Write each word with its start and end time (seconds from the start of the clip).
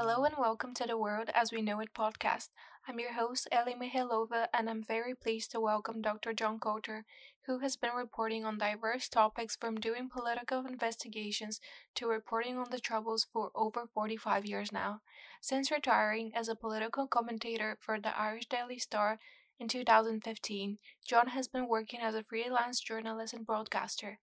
Hello 0.00 0.22
and 0.22 0.36
welcome 0.38 0.74
to 0.74 0.86
the 0.86 0.96
World 0.96 1.28
as 1.34 1.50
We 1.50 1.60
Know 1.60 1.80
It 1.80 1.92
podcast. 1.92 2.50
I'm 2.86 3.00
your 3.00 3.14
host, 3.14 3.48
Ellie 3.50 3.74
Mihailova, 3.74 4.46
and 4.54 4.70
I'm 4.70 4.80
very 4.80 5.12
pleased 5.12 5.50
to 5.50 5.60
welcome 5.60 6.00
Dr. 6.00 6.32
John 6.32 6.60
Coulter, 6.60 7.04
who 7.46 7.58
has 7.58 7.74
been 7.74 7.90
reporting 7.96 8.44
on 8.44 8.58
diverse 8.58 9.08
topics 9.08 9.56
from 9.56 9.80
doing 9.80 10.08
political 10.08 10.64
investigations 10.64 11.60
to 11.96 12.06
reporting 12.06 12.56
on 12.56 12.68
the 12.70 12.78
Troubles 12.78 13.26
for 13.32 13.50
over 13.56 13.88
45 13.92 14.46
years 14.46 14.70
now. 14.70 15.00
Since 15.40 15.72
retiring 15.72 16.30
as 16.32 16.48
a 16.48 16.54
political 16.54 17.08
commentator 17.08 17.76
for 17.80 17.98
the 17.98 18.16
Irish 18.16 18.46
Daily 18.46 18.78
Star 18.78 19.18
in 19.58 19.66
2015, 19.66 20.78
John 21.04 21.26
has 21.30 21.48
been 21.48 21.66
working 21.66 21.98
as 22.02 22.14
a 22.14 22.22
freelance 22.22 22.78
journalist 22.78 23.34
and 23.34 23.44
broadcaster. 23.44 24.20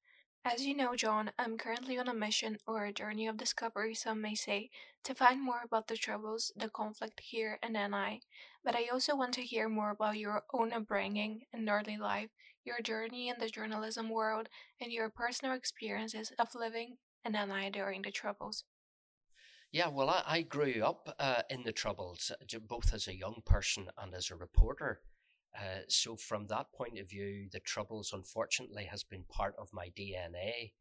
As 0.50 0.64
you 0.64 0.74
know, 0.74 0.96
John, 0.96 1.30
I'm 1.38 1.58
currently 1.58 1.98
on 1.98 2.08
a 2.08 2.14
mission 2.14 2.56
or 2.66 2.86
a 2.86 2.92
journey 2.92 3.26
of 3.26 3.36
discovery, 3.36 3.94
some 3.94 4.22
may 4.22 4.34
say, 4.34 4.70
to 5.04 5.14
find 5.14 5.42
more 5.42 5.60
about 5.62 5.88
the 5.88 5.96
troubles, 5.96 6.52
the 6.56 6.70
conflict 6.70 7.20
here 7.20 7.58
in 7.62 7.74
NI. 7.74 8.22
But 8.64 8.74
I 8.74 8.88
also 8.90 9.14
want 9.14 9.34
to 9.34 9.42
hear 9.42 9.68
more 9.68 9.90
about 9.90 10.16
your 10.16 10.44
own 10.54 10.72
upbringing 10.72 11.42
and 11.52 11.68
early 11.68 11.98
life, 11.98 12.30
your 12.64 12.80
journey 12.80 13.28
in 13.28 13.36
the 13.38 13.50
journalism 13.50 14.08
world, 14.08 14.48
and 14.80 14.90
your 14.90 15.10
personal 15.10 15.54
experiences 15.54 16.32
of 16.38 16.54
living 16.54 16.96
in 17.26 17.32
NI 17.32 17.68
during 17.68 18.00
the 18.00 18.10
troubles. 18.10 18.64
Yeah, 19.70 19.88
well, 19.88 20.08
I, 20.08 20.22
I 20.26 20.42
grew 20.42 20.82
up 20.82 21.14
uh, 21.18 21.42
in 21.50 21.64
the 21.64 21.72
troubles, 21.72 22.32
both 22.66 22.94
as 22.94 23.06
a 23.06 23.14
young 23.14 23.42
person 23.44 23.88
and 23.98 24.14
as 24.14 24.30
a 24.30 24.36
reporter. 24.36 25.02
Uh, 25.56 25.80
so 25.88 26.16
from 26.16 26.46
that 26.46 26.72
point 26.72 26.98
of 26.98 27.08
view, 27.08 27.48
the 27.52 27.60
troubles 27.60 28.12
unfortunately 28.12 28.84
has 28.84 29.02
been 29.02 29.24
part 29.28 29.54
of 29.58 29.68
my 29.72 29.88
DNA. 29.96 30.72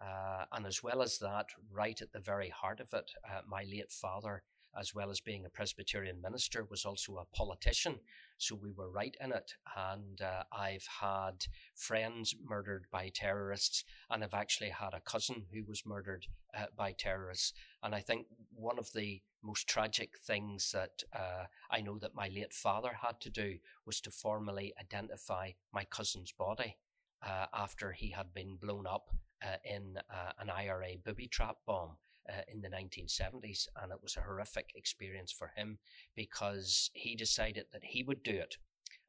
Uh, 0.00 0.44
and 0.52 0.66
as 0.66 0.82
well 0.82 1.02
as 1.02 1.18
that, 1.18 1.46
right 1.70 2.00
at 2.02 2.12
the 2.12 2.20
very 2.20 2.48
heart 2.48 2.80
of 2.80 2.92
it, 2.92 3.10
uh, 3.28 3.40
my 3.46 3.62
late 3.62 3.92
father, 3.92 4.42
as 4.78 4.94
well 4.94 5.10
as 5.10 5.20
being 5.20 5.44
a 5.44 5.50
Presbyterian 5.50 6.20
minister, 6.20 6.66
was 6.68 6.84
also 6.84 7.16
a 7.16 7.36
politician. 7.36 8.00
So 8.38 8.54
we 8.54 8.72
were 8.72 8.90
right 8.90 9.16
in 9.20 9.32
it. 9.32 9.54
And 9.76 10.20
uh, 10.20 10.44
I've 10.52 10.86
had 11.00 11.46
friends 11.74 12.34
murdered 12.42 12.86
by 12.90 13.10
terrorists, 13.14 13.84
and 14.10 14.22
I've 14.22 14.34
actually 14.34 14.70
had 14.70 14.94
a 14.94 15.00
cousin 15.00 15.44
who 15.52 15.64
was 15.64 15.86
murdered 15.86 16.26
uh, 16.56 16.66
by 16.76 16.92
terrorists. 16.92 17.52
And 17.82 17.94
I 17.94 18.00
think 18.00 18.26
one 18.54 18.78
of 18.78 18.92
the 18.92 19.22
most 19.42 19.68
tragic 19.68 20.18
things 20.18 20.72
that 20.72 21.02
uh, 21.14 21.44
I 21.70 21.80
know 21.80 21.98
that 21.98 22.14
my 22.14 22.28
late 22.28 22.54
father 22.54 22.96
had 23.02 23.20
to 23.20 23.30
do 23.30 23.58
was 23.86 24.00
to 24.00 24.10
formally 24.10 24.72
identify 24.80 25.50
my 25.72 25.84
cousin's 25.84 26.32
body 26.32 26.76
uh, 27.22 27.46
after 27.52 27.92
he 27.92 28.10
had 28.10 28.32
been 28.32 28.56
blown 28.56 28.86
up 28.86 29.10
uh, 29.42 29.56
in 29.64 29.98
uh, 30.10 30.32
an 30.38 30.50
IRA 30.50 30.96
booby 31.04 31.28
trap 31.28 31.56
bomb. 31.66 31.96
Uh, 32.26 32.40
in 32.48 32.62
the 32.62 32.70
1970s, 32.70 33.68
and 33.82 33.92
it 33.92 33.98
was 34.02 34.16
a 34.16 34.22
horrific 34.22 34.70
experience 34.74 35.30
for 35.30 35.52
him 35.56 35.78
because 36.16 36.90
he 36.94 37.14
decided 37.14 37.66
that 37.70 37.84
he 37.84 38.02
would 38.02 38.22
do 38.22 38.30
it 38.30 38.56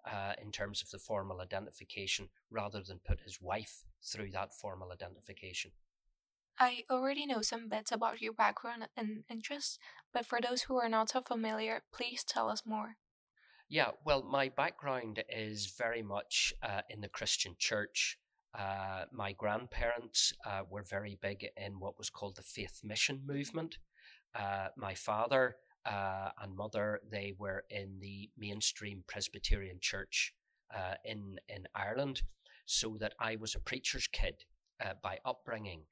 uh, 0.06 0.34
in 0.42 0.52
terms 0.52 0.82
of 0.82 0.90
the 0.90 1.00
formal 1.00 1.40
identification 1.40 2.28
rather 2.52 2.82
than 2.82 3.00
put 3.08 3.22
his 3.22 3.40
wife 3.42 3.84
through 4.04 4.32
that 4.32 4.54
formal 4.54 4.92
identification. 4.92 5.72
I 6.60 6.84
already 6.90 7.26
know 7.26 7.42
some 7.42 7.70
bits 7.70 7.92
about 7.92 8.22
your 8.22 8.34
background 8.34 8.88
and 8.98 9.24
interests, 9.30 9.80
but 10.14 10.26
for 10.26 10.40
those 10.42 10.64
who 10.64 10.78
are 10.78 10.90
not 10.90 11.10
so 11.10 11.22
familiar, 11.22 11.84
please 11.94 12.24
tell 12.24 12.50
us 12.50 12.64
more. 12.66 12.98
Yeah, 13.68 13.92
well, 14.06 14.24
my 14.24 14.50
background 14.50 15.24
is 15.30 15.74
very 15.78 16.04
much 16.04 16.54
uh, 16.62 16.82
in 16.90 17.02
the 17.02 17.10
Christian 17.10 17.56
church. 17.58 18.18
Uh, 18.58 19.06
my 19.12 19.34
grandparents 19.34 20.34
uh, 20.46 20.62
were 20.70 20.84
very 20.84 21.18
big 21.22 21.46
in 21.58 21.80
what 21.80 21.98
was 21.98 22.10
called 22.10 22.36
the 22.36 22.42
faith 22.42 22.82
mission 22.84 23.22
movement. 23.26 23.78
Uh, 24.34 24.68
my 24.78 24.94
father 24.94 25.58
uh, 25.86 26.30
and 26.42 26.56
mother, 26.56 27.02
they 27.12 27.34
were 27.38 27.64
in 27.70 28.00
the 28.00 28.30
mainstream 28.38 29.04
Presbyterian 29.08 29.78
church 29.82 30.34
uh, 30.76 30.96
in, 31.04 31.38
in 31.50 31.68
Ireland, 31.76 32.24
so 32.66 32.98
that 33.00 33.14
I 33.20 33.36
was 33.36 33.56
a 33.56 33.60
preacher's 33.60 34.08
kid 34.08 34.46
uh, 34.84 34.94
by 35.04 35.20
upbringing. 35.26 35.84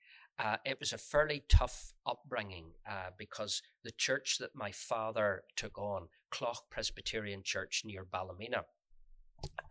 It 0.65 0.79
was 0.79 0.91
a 0.93 0.97
fairly 0.97 1.43
tough 1.47 1.93
upbringing 2.07 2.71
because 3.19 3.61
the 3.83 3.91
church 3.91 4.37
that 4.39 4.55
my 4.55 4.71
father 4.71 5.43
took 5.55 5.77
on, 5.77 6.07
Clough 6.31 6.65
Presbyterian 6.71 7.43
Church 7.43 7.83
near 7.85 8.03
Ballymena, 8.03 8.63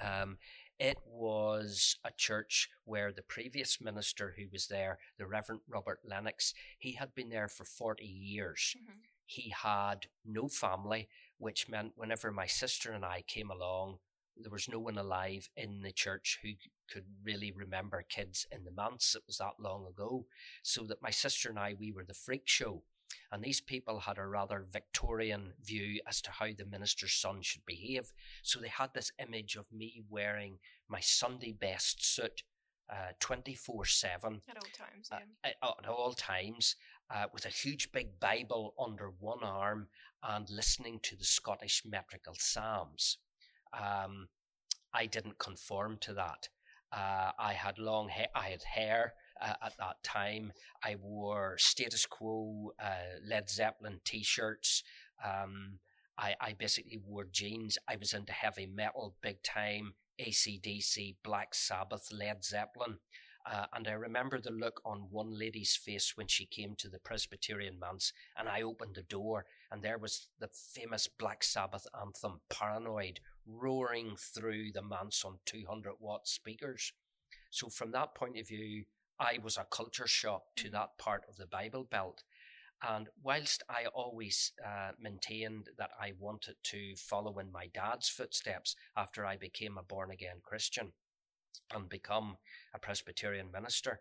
um, 0.01 0.39
it 0.79 0.99
was 1.07 1.97
a 2.05 2.11
church 2.17 2.69
where 2.85 3.13
the 3.13 3.23
previous 3.23 3.81
minister 3.81 4.35
who 4.37 4.45
was 4.53 4.67
there, 4.67 4.99
the 5.19 5.27
Reverend 5.27 5.63
Robert 5.69 6.01
Lennox, 6.05 6.55
he 6.79 6.93
had 6.93 7.15
been 7.15 7.29
there 7.29 7.49
for 7.49 7.65
40 7.65 8.05
years. 8.05 8.75
Mm-hmm. 8.77 8.99
He 9.27 9.55
had 9.63 10.07
no 10.25 10.49
family, 10.49 11.09
which 11.39 11.69
meant 11.69 11.93
whenever 11.97 12.31
my 12.31 12.47
sister 12.47 12.93
and 12.93 13.05
I 13.05 13.23
came 13.27 13.51
along, 13.51 13.99
there 14.37 14.51
was 14.51 14.69
no 14.69 14.79
one 14.79 14.99
alive 14.99 15.49
in 15.57 15.83
the 15.83 15.93
church 15.93 16.39
who 16.43 16.51
could 16.91 17.05
really 17.25 17.53
remember 17.53 18.05
kids 18.09 18.47
in 18.51 18.65
the 18.65 18.71
manse. 18.71 19.15
It 19.15 19.23
was 19.27 19.39
that 19.39 19.61
long 19.61 19.87
ago. 19.87 20.27
So 20.63 20.85
that 20.85 21.03
my 21.03 21.11
sister 21.11 21.49
and 21.49 21.59
I, 21.59 21.75
we 21.79 21.93
were 21.93 22.05
the 22.05 22.15
freak 22.15 22.45
show. 22.47 22.83
And 23.31 23.43
these 23.43 23.61
people 23.61 24.01
had 24.01 24.19
a 24.19 24.27
rather 24.27 24.67
Victorian 24.71 25.53
view 25.63 26.01
as 26.07 26.21
to 26.23 26.31
how 26.31 26.47
the 26.47 26.67
minister's 26.67 27.15
son 27.15 27.43
should 27.43 27.65
behave. 27.67 28.13
So 28.43 28.61
they 28.61 28.69
had 28.69 28.91
this 28.95 29.13
image 29.19 29.57
of 29.57 29.67
me 29.73 30.03
wearing 30.09 30.59
my 30.89 31.01
Sunday 31.01 31.53
best 31.53 32.05
suit 32.05 32.43
uh, 32.91 33.13
24 33.21 33.87
7. 33.87 34.41
At 34.49 34.57
all 34.57 34.63
times, 34.63 35.09
uh, 35.11 35.17
yeah. 35.45 35.53
Uh, 35.63 35.73
at 35.79 35.89
all 35.89 36.13
times, 36.13 36.77
uh, 37.11 37.27
with 37.33 37.47
a 37.47 37.51
huge 37.51 37.91
big 37.93 38.21
Bible 38.21 38.75
under 38.79 39.13
one 39.19 39.43
arm 39.43 39.89
and 40.23 40.49
listening 40.51 41.01
to 41.05 41.17
the 41.17 41.25
Scottish 41.25 41.83
metrical 41.87 42.35
Psalms. 42.39 43.19
Um, 43.73 44.29
I 44.93 45.07
didn't 45.07 45.39
conform 45.39 45.99
to 46.03 46.15
that. 46.15 46.49
Uh, 46.93 47.33
I 47.39 47.55
had 47.55 47.79
long 47.79 48.09
hair. 48.09 48.29
I 48.35 48.51
had 48.51 48.63
hair 48.63 49.15
uh, 49.43 49.55
at 49.63 49.77
that 49.79 50.03
time. 50.03 50.53
I 50.83 50.97
wore 51.01 51.57
status 51.59 52.07
quo 52.07 52.73
uh, 52.83 53.19
Led 53.27 53.51
Zeppelin 53.51 54.01
T-shirts. 54.05 54.83
Um, 55.25 55.79
I, 56.17 56.35
I 56.41 56.53
basically 56.53 57.01
wore 57.05 57.25
jeans. 57.25 57.79
I 57.89 57.97
was 57.97 58.15
into 58.15 58.33
heavy 58.33 58.67
metal 58.67 59.17
big 59.23 59.43
time. 59.43 59.95
ACDC, 60.21 61.17
Black 61.25 61.55
Sabbath, 61.55 62.11
Led 62.13 62.45
Zeppelin. 62.45 62.99
Uh, 63.45 63.67
and 63.73 63.89
I 63.89 63.93
remember 63.93 64.41
the 64.41 64.53
look 64.53 64.81
on 64.85 65.09
one 65.11 65.37
lady's 65.37 65.75
face 65.75 66.13
when 66.17 66.29
she 66.29 66.47
came 66.47 66.77
to 66.77 66.89
the 66.89 67.01
Presbyterian 67.01 67.77
manse, 67.79 68.13
and 68.37 68.49
I 68.49 68.63
opened 68.63 68.95
the 68.95 69.03
door, 69.03 69.47
and 69.71 69.83
there 69.83 69.99
was 69.99 70.29
the 70.39 70.49
famous 70.49 71.09
Black 71.09 71.43
Sabbath 71.43 71.87
anthem, 72.01 72.41
Paranoid, 72.49 73.19
roaring 73.45 74.15
through 74.17 74.71
the 74.73 74.83
manse 74.83 75.25
on 75.25 75.39
200 75.45 75.95
watt 75.99 76.29
speakers. 76.29 76.93
So, 77.51 77.69
from 77.69 77.91
that 77.93 78.15
point 78.15 78.39
of 78.39 78.47
view, 78.47 78.85
I 79.19 79.39
was 79.43 79.57
a 79.57 79.67
culture 79.71 80.07
shock 80.07 80.43
to 80.57 80.69
mm. 80.69 80.73
that 80.73 80.99
part 80.99 81.25
of 81.29 81.37
the 81.37 81.47
Bible 81.47 81.87
Belt. 81.89 82.23
And 82.83 83.09
whilst 83.23 83.63
I 83.69 83.87
always 83.95 84.53
uh, 84.65 84.91
maintained 84.99 85.69
that 85.79 85.91
I 86.01 86.15
wanted 86.19 86.57
to 86.65 86.97
follow 86.97 87.39
in 87.39 87.53
my 87.53 87.69
dad's 87.73 88.09
footsteps 88.09 88.75
after 88.97 89.25
I 89.25 89.37
became 89.37 89.79
a 89.79 89.85
born 89.85 90.11
again 90.11 90.41
Christian, 90.43 90.93
and 91.75 91.89
become 91.89 92.37
a 92.75 92.79
Presbyterian 92.79 93.51
minister. 93.53 94.01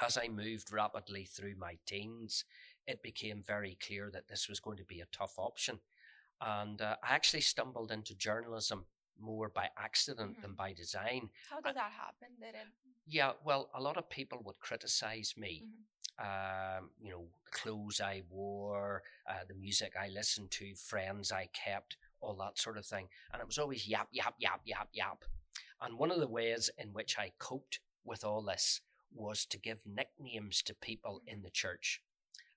As 0.00 0.16
I 0.16 0.28
moved 0.28 0.72
rapidly 0.72 1.24
through 1.24 1.54
my 1.56 1.78
teens, 1.86 2.44
it 2.86 3.02
became 3.02 3.42
very 3.46 3.78
clear 3.84 4.10
that 4.12 4.28
this 4.28 4.48
was 4.48 4.60
going 4.60 4.76
to 4.78 4.84
be 4.84 5.00
a 5.00 5.06
tough 5.12 5.34
option. 5.38 5.80
And 6.40 6.82
uh, 6.82 6.96
I 7.02 7.14
actually 7.14 7.42
stumbled 7.42 7.90
into 7.92 8.14
journalism 8.14 8.86
more 9.20 9.48
by 9.48 9.68
accident 9.78 10.32
mm-hmm. 10.32 10.42
than 10.42 10.54
by 10.54 10.72
design. 10.72 11.30
How 11.50 11.60
did 11.60 11.76
that 11.76 11.92
happen? 11.92 12.28
Did 12.40 12.54
it? 12.54 12.66
Yeah, 13.06 13.32
well, 13.44 13.70
a 13.74 13.80
lot 13.80 13.96
of 13.96 14.08
people 14.08 14.40
would 14.44 14.58
criticize 14.60 15.34
me. 15.36 15.64
Mm-hmm. 15.64 15.80
Um, 16.16 16.90
you 17.00 17.10
know, 17.10 17.24
the 17.44 17.50
clothes 17.50 18.00
I 18.00 18.22
wore, 18.30 19.02
uh, 19.28 19.44
the 19.48 19.54
music 19.54 19.94
I 20.00 20.08
listened 20.08 20.52
to, 20.52 20.74
friends 20.76 21.32
I 21.32 21.48
kept, 21.52 21.96
all 22.20 22.34
that 22.36 22.58
sort 22.58 22.78
of 22.78 22.86
thing. 22.86 23.08
And 23.32 23.40
it 23.40 23.46
was 23.46 23.58
always 23.58 23.88
yap, 23.88 24.08
yap, 24.12 24.34
yap, 24.38 24.60
yap, 24.64 24.88
yap. 24.92 25.24
And 25.82 25.98
one 25.98 26.12
of 26.12 26.20
the 26.20 26.28
ways 26.28 26.70
in 26.78 26.92
which 26.92 27.18
I 27.18 27.32
coped 27.38 27.80
with 28.04 28.24
all 28.24 28.42
this 28.42 28.80
was 29.12 29.44
to 29.46 29.58
give 29.58 29.80
nicknames 29.86 30.62
to 30.62 30.74
people 30.74 31.20
in 31.26 31.42
the 31.42 31.50
church. 31.50 32.00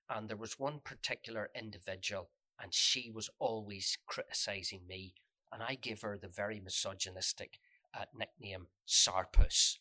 And 0.08 0.28
there 0.28 0.36
was 0.36 0.58
one 0.58 0.80
particular 0.82 1.50
individual, 1.54 2.30
and 2.60 2.72
she 2.72 3.10
was 3.10 3.28
always 3.38 3.98
criticizing 4.06 4.82
me. 4.88 5.14
And 5.52 5.62
I 5.62 5.74
gave 5.74 6.02
her 6.02 6.18
the 6.18 6.28
very 6.28 6.60
misogynistic 6.60 7.58
uh, 7.94 8.04
nickname 8.14 8.66
Sarpus. 8.86 9.78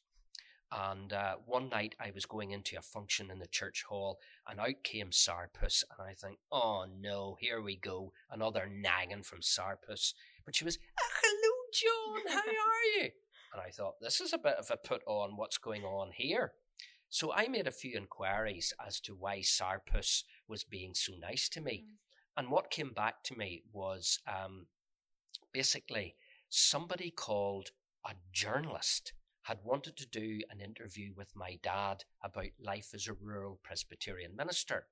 And 0.72 1.14
uh, 1.14 1.36
one 1.46 1.70
night 1.70 1.96
I 2.00 2.12
was 2.14 2.26
going 2.26 2.52
into 2.52 2.78
a 2.78 2.82
function 2.82 3.32
in 3.32 3.40
the 3.40 3.48
church 3.48 3.86
hall, 3.88 4.20
and 4.48 4.60
out 4.60 4.84
came 4.84 5.12
Sarpus. 5.12 5.84
And 5.98 6.08
I 6.08 6.14
think, 6.14 6.40
oh 6.52 6.86
no, 7.00 7.38
here 7.40 7.62
we 7.62 7.78
go, 7.78 8.12
another 8.30 8.70
nagging 8.70 9.24
from 9.24 9.40
Sarpus. 9.42 10.14
But 10.46 10.56
she 10.56 10.66
was, 10.66 10.78
oh, 11.00 11.10
hello, 11.24 12.22
John, 12.24 12.34
how 12.34 12.40
are 12.50 13.04
you? 13.04 13.12
And 13.54 13.62
I 13.66 13.70
thought, 13.70 14.02
this 14.02 14.20
is 14.20 14.34
a 14.34 14.38
bit 14.38 14.56
of 14.56 14.70
a 14.70 14.78
put 14.78 15.02
on 15.08 15.38
what's 15.38 15.58
going 15.58 15.84
on 15.84 16.12
here. 16.14 16.52
So 17.10 17.32
I 17.34 17.48
made 17.48 17.68
a 17.68 17.72
few 17.72 17.96
inquiries 17.96 18.74
as 18.86 19.00
to 19.02 19.16
why 19.16 19.40
Sarpus 19.40 20.26
was 20.48 20.66
being 20.66 20.94
so 20.94 21.14
nice 21.20 21.48
to 21.50 21.62
me. 21.62 21.86
And 22.36 22.50
what 22.50 22.70
came 22.70 22.92
back 22.94 23.24
to 23.24 23.38
me 23.38 23.64
was 23.72 24.20
um, 24.28 24.68
basically 25.58 26.14
somebody 26.50 27.10
called 27.10 27.72
a 28.06 28.12
journalist 28.32 29.14
had 29.42 29.58
wanted 29.64 29.98
to 29.98 30.06
do 30.06 30.40
an 30.52 30.62
interview 30.62 31.12
with 31.18 31.36
my 31.36 31.58
dad 31.64 32.04
about 32.24 32.52
life 32.64 32.90
as 32.94 33.08
a 33.08 33.14
rural 33.14 33.60
Presbyterian 33.64 34.36
minister. 34.36 34.86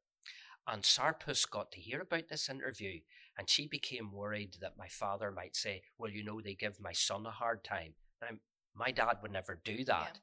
And 0.68 0.82
Sarpus 0.82 1.48
got 1.48 1.72
to 1.74 1.80
hear 1.80 2.02
about 2.02 2.30
this 2.30 2.50
interview, 2.50 3.02
and 3.38 3.48
she 3.48 3.68
became 3.68 4.12
worried 4.12 4.56
that 4.60 4.76
my 4.76 4.88
father 4.88 5.30
might 5.30 5.56
say, 5.56 5.84
Well, 6.00 6.10
you 6.10 6.24
know, 6.24 6.42
they 6.42 6.56
give 6.56 6.82
my 6.82 6.94
son 6.94 7.28
a 7.28 7.32
hard 7.32 7.64
time. 7.64 7.94
Now, 8.20 8.38
my 8.74 8.90
dad 8.90 9.18
would 9.22 9.32
never 9.32 9.60
do 9.64 9.86
that. 9.86 10.20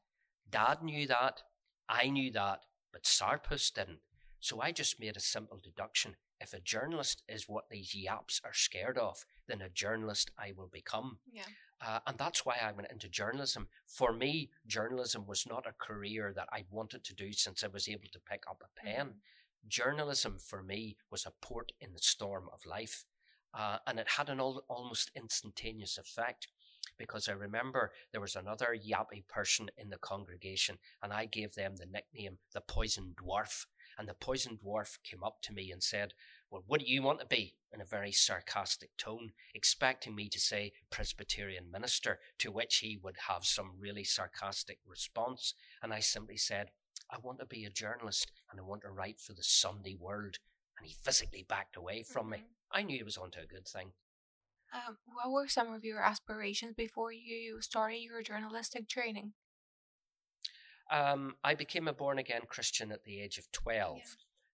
Yeah. 0.52 0.64
Dad 0.64 0.82
knew 0.82 1.06
that, 1.06 1.42
I 1.88 2.08
knew 2.08 2.32
that, 2.32 2.62
but 2.92 3.06
Sarpus 3.06 3.70
didn't. 3.72 4.00
So 4.40 4.60
I 4.60 4.72
just 4.72 4.98
made 4.98 5.16
a 5.16 5.20
simple 5.20 5.60
deduction. 5.62 6.16
If 6.40 6.52
a 6.52 6.58
journalist 6.58 7.22
is 7.28 7.48
what 7.48 7.68
these 7.70 7.94
yaps 7.94 8.40
are 8.44 8.52
scared 8.52 8.98
of, 8.98 9.24
then 9.52 9.66
a 9.66 9.70
journalist 9.70 10.30
I 10.38 10.52
will 10.56 10.70
become. 10.72 11.18
Yeah. 11.30 11.42
Uh, 11.84 11.98
and 12.06 12.16
that's 12.16 12.46
why 12.46 12.56
I 12.62 12.72
went 12.72 12.90
into 12.90 13.08
journalism. 13.08 13.68
For 13.86 14.12
me, 14.12 14.50
journalism 14.66 15.26
was 15.26 15.46
not 15.48 15.66
a 15.66 15.84
career 15.84 16.32
that 16.34 16.48
I 16.52 16.64
wanted 16.70 17.04
to 17.04 17.14
do 17.14 17.32
since 17.32 17.64
I 17.64 17.68
was 17.68 17.88
able 17.88 18.08
to 18.12 18.20
pick 18.20 18.44
up 18.48 18.62
a 18.62 18.80
pen. 18.80 19.06
Mm-hmm 19.06 19.18
journalism 19.68 20.38
for 20.38 20.62
me 20.62 20.96
was 21.10 21.26
a 21.26 21.32
port 21.44 21.72
in 21.80 21.92
the 21.92 22.00
storm 22.00 22.48
of 22.52 22.66
life. 22.66 23.04
Uh, 23.54 23.78
and 23.86 23.98
it 23.98 24.08
had 24.16 24.28
an 24.28 24.40
al- 24.40 24.64
almost 24.68 25.10
instantaneous 25.14 25.98
effect 25.98 26.48
because 26.98 27.28
I 27.28 27.32
remember 27.32 27.92
there 28.10 28.20
was 28.20 28.36
another 28.36 28.76
yappy 28.76 29.26
person 29.28 29.70
in 29.76 29.90
the 29.90 29.98
congregation 29.98 30.78
and 31.02 31.12
I 31.12 31.26
gave 31.26 31.54
them 31.54 31.76
the 31.76 31.86
nickname 31.86 32.38
the 32.52 32.60
Poison 32.60 33.14
Dwarf. 33.22 33.66
And 33.98 34.08
the 34.08 34.14
Poison 34.14 34.58
Dwarf 34.64 34.98
came 35.04 35.22
up 35.22 35.42
to 35.42 35.52
me 35.52 35.70
and 35.70 35.82
said, 35.82 36.14
Well, 36.52 36.62
what 36.68 36.80
do 36.80 36.86
you 36.86 37.02
want 37.02 37.18
to 37.18 37.26
be? 37.26 37.56
in 37.72 37.80
a 37.80 37.84
very 37.84 38.12
sarcastic 38.12 38.90
tone, 38.98 39.32
expecting 39.54 40.14
me 40.14 40.28
to 40.28 40.38
say 40.38 40.72
Presbyterian 40.90 41.70
minister, 41.70 42.18
to 42.38 42.52
which 42.52 42.76
he 42.78 42.98
would 43.02 43.16
have 43.28 43.44
some 43.44 43.72
really 43.78 44.04
sarcastic 44.04 44.78
response. 44.86 45.54
And 45.82 45.92
I 45.92 46.00
simply 46.00 46.36
said, 46.36 46.68
I 47.10 47.16
want 47.22 47.38
to 47.40 47.46
be 47.46 47.64
a 47.64 47.70
journalist 47.70 48.30
and 48.50 48.60
I 48.60 48.62
want 48.62 48.82
to 48.82 48.90
write 48.90 49.20
for 49.20 49.32
the 49.32 49.42
Sunday 49.42 49.96
World. 49.98 50.36
And 50.78 50.86
he 50.86 50.94
physically 51.02 51.44
backed 51.48 51.76
away 51.76 52.02
from 52.02 52.24
mm-hmm. 52.24 52.42
me. 52.42 52.46
I 52.70 52.82
knew 52.82 52.98
he 52.98 53.02
was 53.02 53.16
onto 53.16 53.40
a 53.40 53.46
good 53.46 53.66
thing. 53.66 53.92
Um, 54.74 54.96
what 55.04 55.30
were 55.30 55.48
some 55.48 55.72
of 55.72 55.84
your 55.84 56.02
aspirations 56.02 56.74
before 56.76 57.12
you 57.12 57.60
started 57.60 57.98
your 57.98 58.22
journalistic 58.22 58.88
training? 58.88 59.32
Um, 60.90 61.36
I 61.44 61.54
became 61.54 61.88
a 61.88 61.92
born 61.92 62.18
again 62.18 62.42
Christian 62.48 62.90
at 62.90 63.04
the 63.04 63.20
age 63.20 63.38
of 63.38 63.50
12. 63.52 63.96
Yeah. 63.96 64.02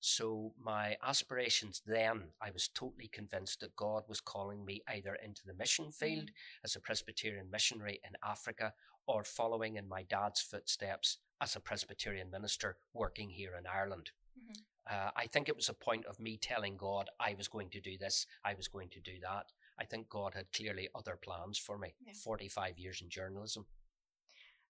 So, 0.00 0.53
my 0.62 0.97
aspirations 1.03 1.83
then, 1.85 2.29
I 2.41 2.50
was 2.53 2.69
totally 2.69 3.09
convinced 3.09 3.61
that 3.61 3.75
God 3.75 4.05
was 4.09 4.21
calling 4.21 4.65
me 4.65 4.83
either 4.89 5.17
into 5.17 5.43
the 5.45 5.55
mission 5.55 5.91
field 5.91 6.27
mm-hmm. 6.27 6.65
as 6.65 6.77
a 6.77 6.81
Presbyterian 6.81 7.50
missionary 7.50 8.00
in 8.05 8.17
Africa 8.25 8.75
or 9.09 9.25
following 9.25 9.77
in 9.77 9.89
my 9.89 10.05
dad's 10.05 10.41
footsteps 10.41 11.19
as 11.41 11.56
a 11.56 11.61
Presbyterian 11.61 12.31
minister 12.31 12.77
working 12.95 13.31
here 13.31 13.55
in 13.59 13.67
Ireland. 13.67 14.11
Mm-hmm. 14.39 14.61
Uh, 14.91 15.11
I 15.17 15.27
think 15.27 15.49
it 15.49 15.56
was 15.56 15.69
a 15.69 15.75
point 15.75 16.06
of 16.06 16.21
me 16.21 16.39
telling 16.41 16.77
God 16.77 17.11
I 17.19 17.35
was 17.37 17.49
going 17.49 17.71
to 17.71 17.81
do 17.81 17.99
this, 17.99 18.27
I 18.44 18.55
was 18.55 18.69
going 18.69 18.91
to 18.91 19.01
do 19.01 19.19
that. 19.23 19.47
I 19.81 19.85
think 19.85 20.09
God 20.09 20.35
had 20.35 20.53
clearly 20.53 20.89
other 20.94 21.19
plans 21.21 21.59
for 21.59 21.79
me. 21.79 21.94
Yeah. 22.05 22.12
45 22.25 22.79
years 22.79 23.01
in 23.03 23.09
journalism. 23.09 23.67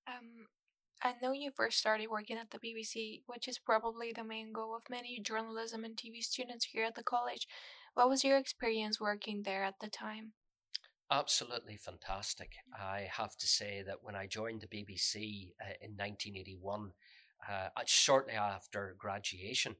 Um, 0.06 0.46
I 1.02 1.14
know 1.22 1.32
you 1.32 1.50
first 1.54 1.78
started 1.78 2.08
working 2.08 2.38
at 2.38 2.50
the 2.50 2.58
BBC, 2.58 3.22
which 3.26 3.46
is 3.46 3.58
probably 3.58 4.12
the 4.12 4.24
main 4.24 4.52
goal 4.52 4.74
of 4.74 4.90
many 4.90 5.20
journalism 5.20 5.84
and 5.84 5.96
TV 5.96 6.22
students 6.22 6.66
here 6.66 6.84
at 6.84 6.96
the 6.96 7.04
college. 7.04 7.46
What 7.94 8.08
was 8.08 8.24
your 8.24 8.36
experience 8.36 9.00
working 9.00 9.42
there 9.42 9.64
at 9.64 9.78
the 9.80 9.88
time? 9.88 10.32
Absolutely 11.10 11.76
fantastic. 11.76 12.52
I 12.78 13.08
have 13.10 13.36
to 13.36 13.46
say 13.46 13.82
that 13.86 14.02
when 14.02 14.14
I 14.14 14.26
joined 14.26 14.60
the 14.60 14.66
BBC 14.66 15.52
uh, 15.60 15.78
in 15.80 15.92
1981, 15.92 16.92
uh, 17.48 17.68
shortly 17.86 18.34
after 18.34 18.94
graduation, 18.98 19.76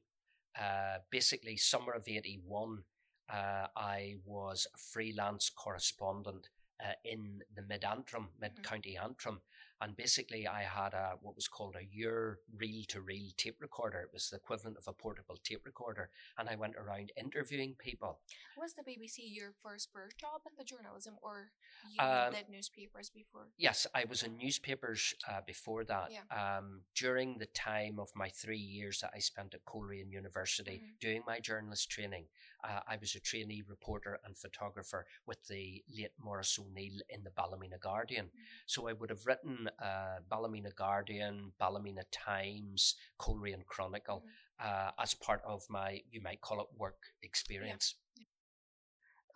uh, 0.59 0.99
basically 1.11 1.57
summer 1.57 1.93
of 1.93 2.07
81, 2.07 2.83
uh, 3.31 3.67
I 3.75 4.15
was 4.25 4.67
a 4.73 4.77
freelance 4.77 5.51
correspondent 5.51 6.49
uh, 6.83 6.93
in 7.03 7.41
the 7.53 7.61
mid 7.61 7.83
Antrim, 7.83 8.29
mid 8.39 8.53
mm-hmm. 8.53 8.63
county 8.63 8.97
Antrim, 8.97 9.41
and 9.81 9.95
basically, 9.95 10.45
I 10.45 10.63
had 10.63 10.93
a 10.93 11.13
what 11.21 11.35
was 11.35 11.47
called 11.47 11.75
a 11.75 11.87
Uher 11.97 12.35
reel 12.57 12.83
to 12.89 13.01
reel 13.01 13.31
tape 13.37 13.57
recorder. 13.61 13.99
It 13.99 14.09
was 14.11 14.29
the 14.29 14.35
equivalent 14.35 14.77
of 14.77 14.87
a 14.87 14.93
portable 14.93 15.37
tape 15.41 15.65
recorder. 15.65 16.09
And 16.37 16.49
I 16.49 16.55
went 16.55 16.75
around 16.75 17.11
interviewing 17.17 17.75
people. 17.79 18.19
Was 18.57 18.73
the 18.73 18.83
BBC 18.83 19.19
your 19.19 19.53
first 19.63 19.89
first 19.93 20.17
job 20.19 20.41
in 20.45 20.51
the 20.57 20.65
journalism, 20.65 21.15
or 21.21 21.51
you 21.89 22.03
um, 22.03 22.33
did 22.33 22.49
newspapers 22.49 23.09
before? 23.09 23.47
Yes, 23.57 23.87
I 23.95 24.03
was 24.09 24.23
in 24.23 24.37
newspapers 24.37 25.13
uh, 25.29 25.39
before 25.45 25.85
that. 25.85 26.11
Yeah. 26.11 26.57
Um, 26.57 26.81
during 26.95 27.37
the 27.37 27.47
time 27.47 27.99
of 27.99 28.09
my 28.15 28.29
three 28.29 28.57
years 28.57 28.99
that 28.99 29.11
I 29.15 29.19
spent 29.19 29.53
at 29.53 29.63
Coleraine 29.65 30.11
University 30.11 30.81
mm-hmm. 30.83 30.99
doing 30.99 31.23
my 31.25 31.39
journalist 31.39 31.89
training, 31.89 32.25
uh, 32.63 32.79
I 32.87 32.97
was 32.97 33.15
a 33.15 33.19
trainee 33.19 33.63
reporter 33.67 34.19
and 34.25 34.37
photographer 34.37 35.05
with 35.25 35.45
the 35.47 35.83
late 35.95 36.11
Maurice 36.19 36.59
O'Neill 36.59 36.99
in 37.09 37.23
the 37.23 37.31
Ballymena 37.31 37.77
Guardian. 37.81 38.25
Mm-hmm. 38.25 38.65
So 38.65 38.87
I 38.87 38.93
would 38.93 39.09
have 39.09 39.25
written 39.25 39.69
uh, 39.81 40.19
Ballymena 40.29 40.71
Guardian, 40.75 41.53
Ballymena 41.59 42.03
Times, 42.11 42.95
Coleraine 43.17 43.63
Chronicle 43.67 44.23
mm-hmm. 44.61 44.67
uh, 44.67 44.91
as 45.01 45.13
part 45.13 45.41
of 45.45 45.63
my, 45.69 46.01
you 46.11 46.21
might 46.21 46.41
call 46.41 46.61
it, 46.61 46.67
work 46.77 46.97
experience. 47.23 47.95
Yeah. 48.17 48.25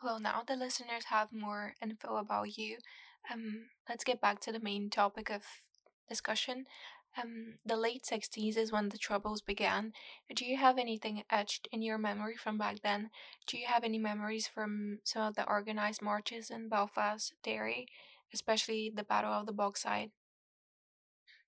Well, 0.04 0.20
now 0.20 0.44
the 0.46 0.58
listeners 0.58 1.06
have 1.06 1.32
more 1.32 1.76
info 1.82 2.18
about 2.18 2.58
you. 2.58 2.78
Um, 3.32 3.68
let's 3.88 4.04
get 4.04 4.20
back 4.20 4.42
to 4.42 4.52
the 4.52 4.60
main 4.60 4.90
topic 4.90 5.30
of 5.30 5.44
discussion. 6.10 6.66
Um, 7.22 7.56
the 7.66 7.78
late 7.78 8.04
60s 8.04 8.58
is 8.58 8.72
when 8.72 8.90
the 8.90 8.98
troubles 8.98 9.42
began. 9.42 9.94
Do 10.34 10.46
you 10.46 10.58
have 10.58 10.78
anything 10.78 11.24
etched 11.30 11.68
in 11.72 11.82
your 11.82 11.98
memory 11.98 12.36
from 12.36 12.58
back 12.58 12.82
then? 12.82 13.12
Do 13.46 13.58
you 13.58 13.68
have 13.68 13.84
any 13.84 14.00
memories 14.00 14.48
from 14.48 15.00
some 15.04 15.24
of 15.24 15.36
the 15.36 15.48
organized 15.48 16.02
marches 16.02 16.50
in 16.50 16.70
Belfast, 16.70 17.34
Derry, 17.44 17.88
especially 18.34 18.92
the 18.94 19.04
Battle 19.04 19.32
of 19.32 19.46
the 19.46 19.54
Bogside? 19.54 20.10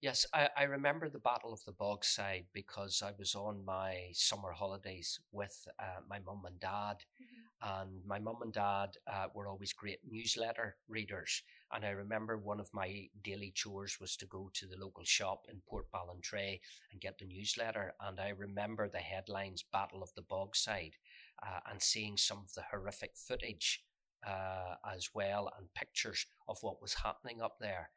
Yes, 0.01 0.25
I, 0.34 0.50
I 0.56 0.63
remember 0.63 1.10
the 1.10 1.20
Battle 1.20 1.51
of 1.51 1.63
the 1.66 1.72
Bogside 1.72 2.46
because 2.54 3.01
I 3.01 3.13
was 3.18 3.34
on 3.34 3.66
my 3.66 4.10
summer 4.13 4.51
holidays 4.51 5.20
with 5.32 5.68
uh, 5.80 6.01
my 6.08 6.20
mum 6.20 6.44
and 6.46 6.60
dad. 6.60 6.98
Mm-hmm. 7.20 7.35
And 7.62 8.02
my 8.06 8.20
mum 8.20 8.38
and 8.42 8.54
dad 8.54 8.98
uh, 9.12 9.28
were 9.34 9.48
always 9.48 9.74
great 9.74 10.00
newsletter 10.10 10.76
readers. 10.88 11.42
And 11.72 11.86
I 11.86 11.90
remember 11.90 12.38
one 12.38 12.60
of 12.60 12.74
my 12.74 13.08
daily 13.24 13.52
chores 13.56 13.98
was 14.00 14.16
to 14.18 14.26
go 14.26 14.52
to 14.54 14.68
the 14.68 14.78
local 14.78 15.04
shop 15.04 15.46
in 15.50 15.62
Portballintrae 15.72 16.60
and 16.92 17.02
get 17.02 17.18
the 17.18 17.26
newsletter. 17.26 17.94
And 18.02 18.20
I 18.20 18.30
remember 18.30 18.88
the 18.88 19.00
headlines 19.00 19.64
Battle 19.72 20.04
of 20.04 20.14
the 20.16 20.22
Bogside 20.22 20.94
uh, 21.42 21.60
and 21.70 21.82
seeing 21.82 22.18
some 22.18 22.40
of 22.40 22.54
the 22.54 22.64
horrific 22.72 23.12
footage 23.16 23.84
uh, 24.26 24.76
as 24.94 25.10
well 25.14 25.52
and 25.58 25.74
pictures 25.74 26.26
of 26.48 26.58
what 26.62 26.82
was 26.82 26.96
happening 27.04 27.42
up 27.42 27.58
there. 27.60 27.90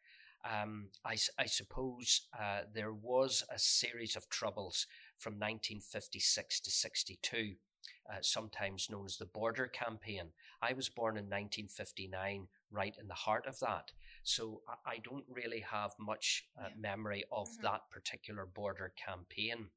Um, 0.45 0.88
I, 1.05 1.17
I, 1.37 1.47
suppose 1.47 2.29
uh, 2.38 2.61
there 2.73 2.93
was 2.93 3.43
a 3.53 3.59
series 3.59 4.15
of 4.15 4.29
troubles 4.29 4.87
from 5.19 5.33
1956 5.33 6.61
to 6.61 6.71
62, 6.71 7.55
uh, 8.11 8.18
sometimes 8.21 8.88
known 8.90 9.04
as 9.07 9.16
the 9.16 9.26
Border 9.26 9.66
Campaign. 9.66 10.30
I 10.62 10.73
was 10.73 10.88
born 10.88 11.16
in 11.16 11.25
1959, 11.25 12.49
right 12.71 12.97
in 13.00 13.09
the 13.09 13.14
heart 13.14 13.47
of 13.47 13.59
that. 13.61 13.92
So 14.23 14.62
I, 14.68 14.92
I 14.92 14.99
don't 14.99 15.25
really 15.28 15.61
have 15.61 15.92
much 15.99 16.47
uh, 16.59 16.68
memory 16.78 17.25
of 17.33 17.49
mm-hmm. 17.49 17.62
that 17.62 17.90
particular 17.90 18.47
border 18.47 18.92
campaign. 18.97 19.68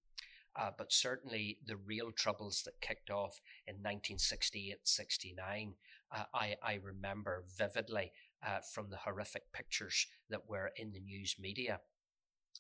Uh, 0.56 0.72
but 0.78 0.92
certainly 0.92 1.58
the 1.66 1.78
real 1.78 2.12
troubles 2.12 2.64
that 2.64 2.82
kicked 2.82 3.10
off 3.10 3.40
in 3.68 3.76
1968 3.76 4.80
69, 4.84 5.74
uh, 6.14 6.24
I, 6.34 6.56
I 6.62 6.80
remember 6.84 7.46
vividly 7.58 8.12
uh, 8.46 8.60
from 8.74 8.90
the 8.90 8.98
horrific 8.98 9.54
pictures 9.54 10.08
that 10.30 10.50
were 10.50 10.72
in 10.76 10.92
the 10.92 11.00
news 11.00 11.38
media. 11.40 11.80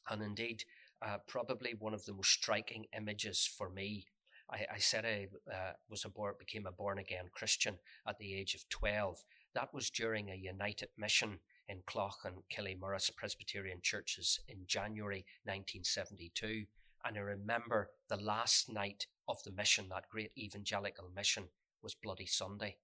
And 0.10 0.22
indeed, 0.22 0.64
uh, 1.02 1.18
probably 1.28 1.74
one 1.78 1.94
of 1.94 2.06
the 2.06 2.14
most 2.14 2.32
striking 2.32 2.86
images 2.96 3.50
for 3.58 3.70
me. 3.70 4.06
I, 4.52 4.66
I 4.76 4.78
said 4.80 5.06
I 5.06 5.28
uh, 5.50 5.74
was 5.90 6.06
a 6.06 6.10
born, 6.10 6.34
became 6.38 6.66
a 6.66 6.72
born 6.72 7.00
again 7.00 7.26
Christian 7.32 7.78
at 8.08 8.18
the 8.18 8.34
age 8.34 8.54
of 8.56 8.68
12. 8.70 9.24
That 9.54 9.74
was 9.74 9.90
during 9.90 10.30
a 10.30 10.36
United 10.36 10.90
mission 10.98 11.40
in 11.68 11.82
Clough 11.86 12.12
and 12.26 12.44
Killymurris 12.52 13.16
Presbyterian 13.16 13.80
churches 13.82 14.40
in 14.48 14.60
January 14.68 15.26
1972. 15.46 16.66
And 17.06 17.18
I 17.18 17.22
remember 17.22 17.90
the 18.10 18.18
last 18.18 18.72
night 18.72 19.08
of 19.28 19.42
the 19.44 19.52
mission, 19.52 19.86
that 19.90 20.10
great 20.10 20.32
evangelical 20.38 21.10
mission, 21.16 21.46
was 21.82 21.96
Bloody 21.96 22.26
Sunday. 22.26 22.78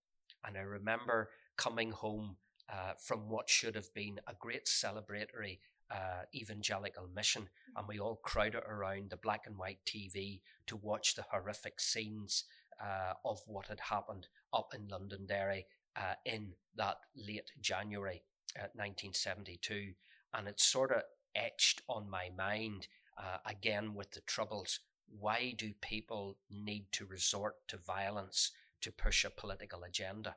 And 0.45 0.57
I 0.57 0.61
remember 0.61 1.29
coming 1.57 1.91
home 1.91 2.37
uh, 2.69 2.93
from 2.99 3.29
what 3.29 3.49
should 3.49 3.75
have 3.75 3.93
been 3.93 4.19
a 4.27 4.33
great 4.39 4.65
celebratory 4.65 5.59
uh, 5.91 6.23
evangelical 6.33 7.07
mission, 7.15 7.47
and 7.75 7.87
we 7.87 7.99
all 7.99 8.19
crowded 8.23 8.63
around 8.67 9.09
the 9.09 9.17
black 9.17 9.43
and 9.45 9.57
white 9.57 9.79
TV 9.85 10.41
to 10.67 10.75
watch 10.75 11.15
the 11.15 11.25
horrific 11.31 11.79
scenes 11.79 12.45
uh, 12.81 13.13
of 13.25 13.39
what 13.47 13.67
had 13.67 13.79
happened 13.79 14.27
up 14.53 14.73
in 14.75 14.87
Londonderry 14.87 15.65
uh, 15.95 16.13
in 16.25 16.53
that 16.75 16.97
late 17.15 17.51
January 17.61 18.23
1972. 18.55 19.93
And 20.33 20.47
it 20.47 20.59
sort 20.59 20.91
of 20.91 21.03
etched 21.35 21.81
on 21.87 22.09
my 22.09 22.29
mind 22.35 22.87
uh, 23.17 23.37
again 23.45 23.93
with 23.93 24.11
the 24.11 24.21
Troubles. 24.21 24.79
Why 25.07 25.53
do 25.57 25.73
people 25.81 26.37
need 26.49 26.87
to 26.93 27.05
resort 27.05 27.55
to 27.69 27.77
violence 27.77 28.51
to 28.81 28.91
push 28.91 29.23
a 29.23 29.29
political 29.29 29.83
agenda, 29.83 30.35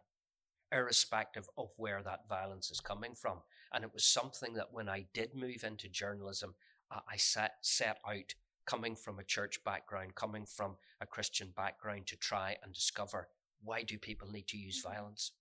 irrespective 0.73 1.49
of 1.59 1.71
where 1.77 2.03
that 2.03 2.29
violence 2.29 2.71
is 2.71 2.81
coming 2.81 3.15
from? 3.15 3.39
And 3.73 3.85
it 3.85 3.93
was 3.93 4.05
something 4.05 4.55
that 4.55 4.73
when 4.73 4.89
I 4.89 5.07
did 5.15 5.35
move 5.35 5.65
into 5.65 5.89
journalism, 5.89 6.55
uh, 6.91 7.01
I 7.09 7.17
set, 7.17 7.55
set 7.63 7.99
out 8.07 8.35
coming 8.67 8.97
from 8.97 9.19
a 9.19 9.25
church 9.25 9.63
background, 9.65 10.15
coming 10.15 10.47
from 10.47 10.77
a 11.01 11.07
Christian 11.07 11.53
background 11.57 12.07
to 12.09 12.17
try 12.17 12.57
and 12.63 12.73
discover 12.73 13.29
why 13.63 13.83
do 13.83 13.99
people 13.99 14.29
need 14.31 14.49
to 14.49 14.57
use 14.57 14.83
mm-hmm. 14.83 14.95
violence? 14.95 15.33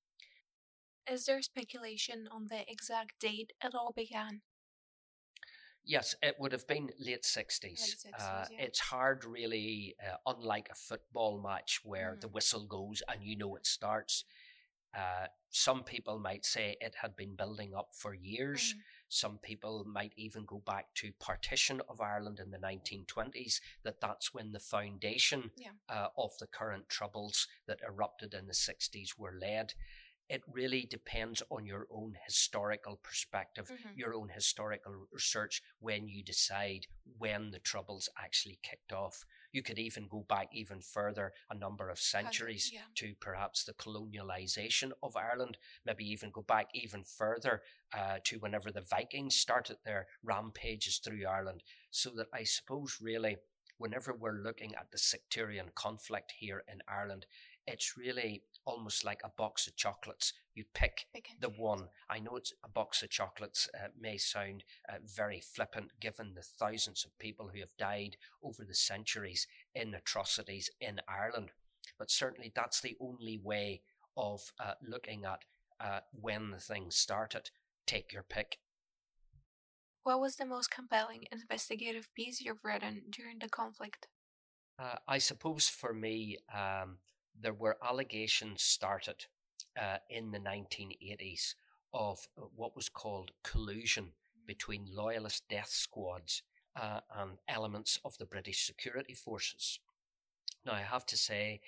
Is 1.09 1.25
there 1.25 1.41
speculation 1.41 2.27
on 2.31 2.47
the 2.49 2.69
exact 2.69 3.19
date 3.19 3.53
it 3.63 3.73
all 3.73 3.93
began? 3.95 4.41
Yes, 5.85 6.13
it 6.21 6.35
would 6.39 6.51
have 6.51 6.67
been 6.67 6.89
late 6.99 7.23
60s. 7.23 7.63
Late 7.63 7.79
60s 7.79 8.19
uh, 8.19 8.45
yeah. 8.51 8.61
It's 8.65 8.79
hard, 8.79 9.25
really, 9.25 9.95
uh, 10.05 10.17
unlike 10.27 10.69
a 10.71 10.75
football 10.75 11.41
match 11.41 11.79
where 11.83 12.15
mm. 12.15 12.21
the 12.21 12.27
whistle 12.27 12.65
goes 12.65 13.01
and 13.07 13.23
you 13.23 13.35
know 13.35 13.55
it 13.55 13.65
starts. 13.65 14.23
Uh, 14.95 15.27
some 15.49 15.83
people 15.83 16.19
might 16.19 16.45
say 16.45 16.75
it 16.79 16.95
had 17.01 17.15
been 17.15 17.35
building 17.35 17.73
up 17.75 17.89
for 17.93 18.13
years. 18.13 18.73
Mm. 18.75 18.81
Some 19.09 19.37
people 19.39 19.85
might 19.87 20.13
even 20.15 20.45
go 20.45 20.61
back 20.65 20.93
to 20.95 21.11
partition 21.19 21.81
of 21.89 22.01
Ireland 22.01 22.39
in 22.39 22.51
the 22.51 22.57
1920s, 22.57 23.59
that 23.83 24.01
that's 24.01 24.33
when 24.33 24.51
the 24.51 24.59
foundation 24.59 25.51
yeah. 25.57 25.69
Uh, 25.87 26.07
of 26.17 26.31
the 26.39 26.47
current 26.47 26.89
troubles 26.89 27.47
that 27.67 27.79
erupted 27.87 28.33
in 28.33 28.47
the 28.47 28.53
60s 28.53 29.17
were 29.17 29.33
laid 29.39 29.73
it 30.29 30.43
really 30.51 30.87
depends 30.89 31.41
on 31.49 31.65
your 31.65 31.87
own 31.91 32.15
historical 32.23 32.99
perspective, 33.01 33.65
mm-hmm. 33.65 33.97
your 33.97 34.13
own 34.13 34.29
historical 34.29 35.07
research 35.11 35.63
when 35.79 36.07
you 36.07 36.23
decide 36.23 36.85
when 37.17 37.49
the 37.49 37.59
troubles 37.59 38.09
actually 38.17 38.59
kicked 38.61 38.93
off. 38.93 39.25
You 39.51 39.63
could 39.63 39.79
even 39.79 40.07
go 40.07 40.25
back 40.27 40.49
even 40.53 40.81
further, 40.81 41.33
a 41.49 41.55
number 41.55 41.89
of 41.89 41.99
centuries 41.99 42.71
yeah. 42.73 42.81
to 42.95 43.13
perhaps 43.19 43.63
the 43.63 43.73
colonialization 43.73 44.91
of 45.01 45.15
Ireland, 45.15 45.57
maybe 45.85 46.05
even 46.05 46.31
go 46.31 46.41
back 46.41 46.69
even 46.73 47.03
further 47.03 47.61
uh, 47.97 48.17
to 48.25 48.37
whenever 48.37 48.71
the 48.71 48.81
Vikings 48.81 49.35
started 49.35 49.77
their 49.83 50.07
rampages 50.23 50.99
through 50.99 51.25
Ireland. 51.25 51.63
So 51.91 52.11
that 52.17 52.27
I 52.33 52.43
suppose 52.43 52.97
really, 53.01 53.37
whenever 53.77 54.13
we're 54.13 54.43
looking 54.43 54.75
at 54.75 54.91
the 54.91 54.97
sectarian 54.97 55.69
conflict 55.73 56.33
here 56.37 56.63
in 56.71 56.79
Ireland, 56.87 57.25
it's 57.67 57.97
really 57.97 58.43
almost 58.65 59.03
like 59.03 59.21
a 59.23 59.31
box 59.35 59.67
of 59.67 59.75
chocolates. 59.75 60.33
You 60.53 60.65
pick 60.73 61.05
the 61.39 61.49
one. 61.49 61.89
I 62.09 62.19
know 62.19 62.35
it's 62.35 62.53
a 62.63 62.69
box 62.69 63.01
of 63.01 63.09
chocolates 63.09 63.69
uh, 63.73 63.87
may 63.99 64.17
sound 64.17 64.63
uh, 64.87 64.97
very 65.03 65.39
flippant 65.39 65.91
given 65.99 66.33
the 66.35 66.41
thousands 66.41 67.05
of 67.05 67.17
people 67.17 67.49
who 67.53 67.59
have 67.59 67.77
died 67.77 68.17
over 68.43 68.63
the 68.63 68.75
centuries 68.75 69.47
in 69.73 69.93
atrocities 69.93 70.69
in 70.79 71.01
Ireland, 71.07 71.49
but 71.97 72.11
certainly 72.11 72.51
that's 72.53 72.81
the 72.81 72.97
only 72.99 73.39
way 73.41 73.81
of 74.17 74.53
uh, 74.59 74.73
looking 74.85 75.25
at 75.25 75.39
uh, 75.79 76.01
when 76.11 76.51
the 76.51 76.59
thing 76.59 76.91
started. 76.91 77.51
Take 77.87 78.11
your 78.11 78.23
pick. 78.23 78.59
What 80.03 80.19
was 80.19 80.35
the 80.35 80.45
most 80.45 80.71
compelling 80.71 81.25
investigative 81.31 82.07
piece 82.15 82.41
you've 82.41 82.63
written 82.63 83.03
during 83.09 83.39
the 83.39 83.49
conflict? 83.49 84.07
Uh, 84.77 84.95
I 85.07 85.17
suppose 85.17 85.67
for 85.67 85.93
me, 85.93 86.37
um, 86.53 86.97
there 87.41 87.53
were 87.53 87.77
allegations 87.83 88.61
started 88.63 89.25
uh, 89.79 89.97
in 90.09 90.31
the 90.31 90.39
1980s 90.39 91.55
of 91.93 92.27
uh, 92.37 92.41
what 92.55 92.75
was 92.75 92.89
called 92.89 93.31
collusion 93.43 94.11
between 94.45 94.87
loyalist 94.91 95.43
death 95.49 95.69
squads 95.69 96.43
uh, 96.75 96.99
and 97.15 97.31
elements 97.47 97.99
of 98.03 98.17
the 98.17 98.25
British 98.25 98.65
security 98.65 99.13
forces. 99.13 99.79
Now, 100.65 100.73
I 100.73 100.81
have 100.81 101.05
to 101.07 101.17
say 101.17 101.61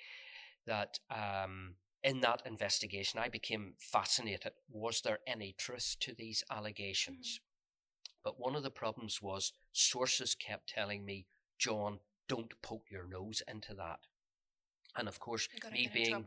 that 0.66 0.98
um, 1.10 1.74
in 2.02 2.20
that 2.20 2.42
investigation, 2.44 3.20
I 3.20 3.28
became 3.28 3.74
fascinated. 3.78 4.52
Was 4.68 5.00
there 5.00 5.20
any 5.26 5.54
truth 5.56 5.96
to 6.00 6.14
these 6.14 6.44
allegations? 6.50 7.40
Mm-hmm. 7.40 8.18
But 8.24 8.40
one 8.40 8.54
of 8.54 8.62
the 8.62 8.70
problems 8.70 9.20
was 9.20 9.52
sources 9.72 10.34
kept 10.34 10.68
telling 10.68 11.04
me, 11.04 11.26
John, 11.58 11.98
don't 12.28 12.52
poke 12.62 12.86
your 12.90 13.06
nose 13.06 13.42
into 13.48 13.74
that. 13.74 14.00
And 14.96 15.08
of 15.08 15.18
course, 15.20 15.48
me 15.72 15.88
being, 15.92 16.24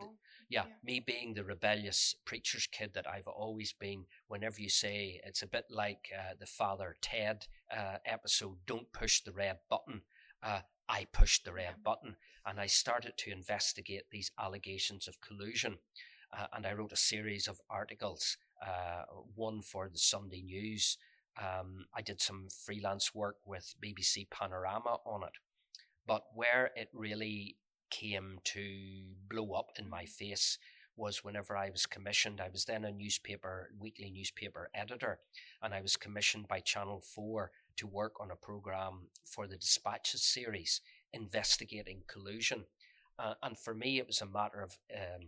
yeah, 0.50 0.64
yeah, 0.66 0.72
me 0.84 1.00
being 1.00 1.34
the 1.34 1.44
rebellious 1.44 2.16
preacher's 2.26 2.68
kid 2.68 2.92
that 2.96 3.08
I've 3.08 3.28
always 3.28 3.74
been, 3.74 4.06
whenever 4.28 4.60
you 4.60 4.70
say 4.70 5.22
it's 5.24 5.44
a 5.44 5.48
bit 5.48 5.66
like 5.70 6.10
uh, 6.18 6.34
the 6.40 6.48
Father 6.48 6.96
Ted 7.02 7.46
uh, 7.76 7.98
episode, 8.06 8.58
don't 8.66 8.92
push 8.92 9.22
the 9.22 9.32
red 9.32 9.58
button, 9.70 10.02
uh, 10.42 10.62
I 10.88 11.06
pushed 11.12 11.46
the 11.46 11.54
red 11.54 11.76
yeah. 11.78 11.84
button 11.84 12.16
and 12.46 12.60
I 12.60 12.68
started 12.68 13.18
to 13.18 13.32
investigate 13.32 14.04
these 14.12 14.32
allegations 14.40 15.08
of 15.08 15.22
collusion. 15.22 15.80
Uh, 16.38 16.48
and 16.54 16.66
I 16.66 16.74
wrote 16.74 16.92
a 16.92 16.98
series 16.98 17.48
of 17.48 17.62
articles, 17.70 18.38
uh, 18.66 19.04
one 19.36 19.62
for 19.62 19.90
the 19.90 19.98
Sunday 19.98 20.42
News. 20.42 20.98
Um, 21.40 21.86
I 21.96 22.02
did 22.02 22.22
some 22.22 22.48
freelance 22.50 23.16
work 23.16 23.38
with 23.46 23.76
BBC 23.84 24.30
Panorama 24.30 24.98
on 25.06 25.24
it. 25.24 25.34
But 26.06 26.26
where 26.34 26.72
it 26.76 26.90
really 26.94 27.58
came 27.90 28.40
to 28.44 28.62
blow 29.30 29.54
up 29.54 29.72
in 29.78 29.90
my 29.90 30.06
face 30.06 30.58
was 30.98 31.24
whenever 31.24 31.58
I 31.58 31.70
was 31.70 31.86
commissioned. 31.86 32.40
I 32.40 32.50
was 32.50 32.66
then 32.66 32.86
a 32.86 32.92
newspaper, 32.92 33.70
weekly 33.78 34.10
newspaper 34.10 34.70
editor, 34.74 35.20
and 35.62 35.74
I 35.74 35.82
was 35.82 35.98
commissioned 35.98 36.48
by 36.48 36.62
Channel 36.62 37.02
4 37.02 37.52
to 37.78 37.88
work 37.88 38.14
on 38.22 38.32
a 38.32 38.36
program 38.36 39.08
for 39.26 39.48
the 39.48 39.58
Dispatches 39.58 40.24
series 40.24 40.82
investigating 41.14 42.04
collusion. 42.08 42.66
Uh, 43.18 43.34
and 43.42 43.58
for 43.58 43.74
me, 43.74 43.98
it 43.98 44.08
was 44.08 44.22
a 44.22 44.26
matter 44.26 44.62
of 44.62 44.78
um, 44.94 45.28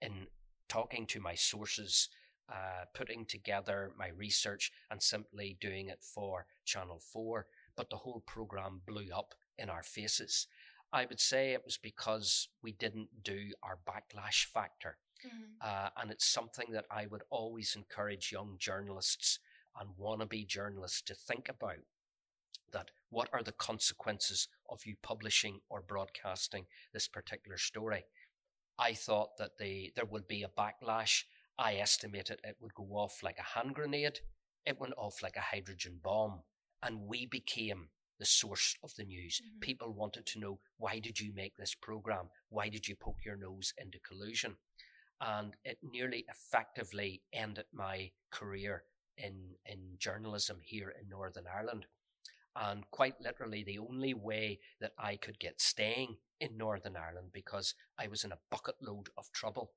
in 0.00 0.26
talking 0.68 1.06
to 1.06 1.20
my 1.20 1.34
sources, 1.34 2.08
uh, 2.48 2.84
putting 2.94 3.24
together 3.24 3.92
my 3.98 4.08
research, 4.08 4.72
and 4.90 5.02
simply 5.02 5.56
doing 5.60 5.88
it 5.88 6.02
for 6.02 6.46
Channel 6.64 7.00
4. 7.12 7.46
But 7.76 7.90
the 7.90 7.96
whole 7.96 8.22
program 8.26 8.80
blew 8.86 9.06
up 9.14 9.34
in 9.58 9.68
our 9.68 9.82
faces. 9.82 10.46
I 10.94 11.06
would 11.06 11.20
say 11.20 11.52
it 11.52 11.64
was 11.64 11.76
because 11.76 12.48
we 12.62 12.70
didn't 12.70 13.24
do 13.24 13.50
our 13.64 13.78
backlash 13.84 14.44
factor. 14.46 14.96
Mm-hmm. 15.26 15.54
Uh, 15.60 15.88
and 16.00 16.12
it's 16.12 16.24
something 16.24 16.66
that 16.70 16.84
I 16.88 17.06
would 17.06 17.22
always 17.30 17.74
encourage 17.74 18.30
young 18.30 18.54
journalists 18.58 19.40
and 19.78 19.90
wannabe 20.00 20.46
journalists 20.46 21.02
to 21.02 21.14
think 21.14 21.48
about 21.48 21.82
that 22.72 22.92
what 23.10 23.28
are 23.32 23.42
the 23.42 23.52
consequences 23.52 24.46
of 24.70 24.86
you 24.86 24.94
publishing 25.02 25.60
or 25.68 25.82
broadcasting 25.82 26.66
this 26.92 27.08
particular 27.08 27.58
story? 27.58 28.04
I 28.78 28.94
thought 28.94 29.36
that 29.38 29.58
the, 29.58 29.92
there 29.96 30.04
would 30.04 30.28
be 30.28 30.44
a 30.44 30.48
backlash. 30.48 31.24
I 31.58 31.74
estimated 31.74 32.38
it 32.44 32.56
would 32.60 32.74
go 32.74 32.84
off 32.92 33.20
like 33.20 33.38
a 33.40 33.58
hand 33.58 33.74
grenade. 33.74 34.20
It 34.64 34.78
went 34.78 34.94
off 34.96 35.24
like 35.24 35.36
a 35.36 35.40
hydrogen 35.40 35.98
bomb. 36.02 36.42
And 36.84 37.08
we 37.08 37.26
became 37.26 37.88
the 38.18 38.26
source 38.26 38.76
of 38.82 38.94
the 38.96 39.04
news. 39.04 39.40
Mm-hmm. 39.40 39.60
People 39.60 39.92
wanted 39.92 40.26
to 40.26 40.38
know 40.38 40.58
why 40.78 40.98
did 40.98 41.20
you 41.20 41.32
make 41.34 41.56
this 41.56 41.74
program? 41.74 42.28
Why 42.48 42.68
did 42.68 42.88
you 42.88 42.96
poke 42.96 43.24
your 43.24 43.36
nose 43.36 43.72
into 43.78 43.98
collusion? 43.98 44.56
And 45.20 45.54
it 45.64 45.78
nearly 45.82 46.24
effectively 46.28 47.22
ended 47.32 47.66
my 47.72 48.10
career 48.30 48.84
in 49.16 49.54
in 49.64 49.78
journalism 49.98 50.58
here 50.62 50.92
in 51.00 51.08
Northern 51.08 51.44
Ireland. 51.52 51.86
And 52.56 52.88
quite 52.90 53.20
literally, 53.20 53.64
the 53.64 53.78
only 53.78 54.14
way 54.14 54.60
that 54.80 54.92
I 54.98 55.16
could 55.16 55.40
get 55.40 55.60
staying 55.60 56.16
in 56.40 56.56
Northern 56.56 56.96
Ireland 56.96 57.30
because 57.32 57.74
I 57.98 58.06
was 58.06 58.24
in 58.24 58.32
a 58.32 58.38
bucket 58.50 58.76
load 58.80 59.08
of 59.16 59.30
trouble 59.32 59.72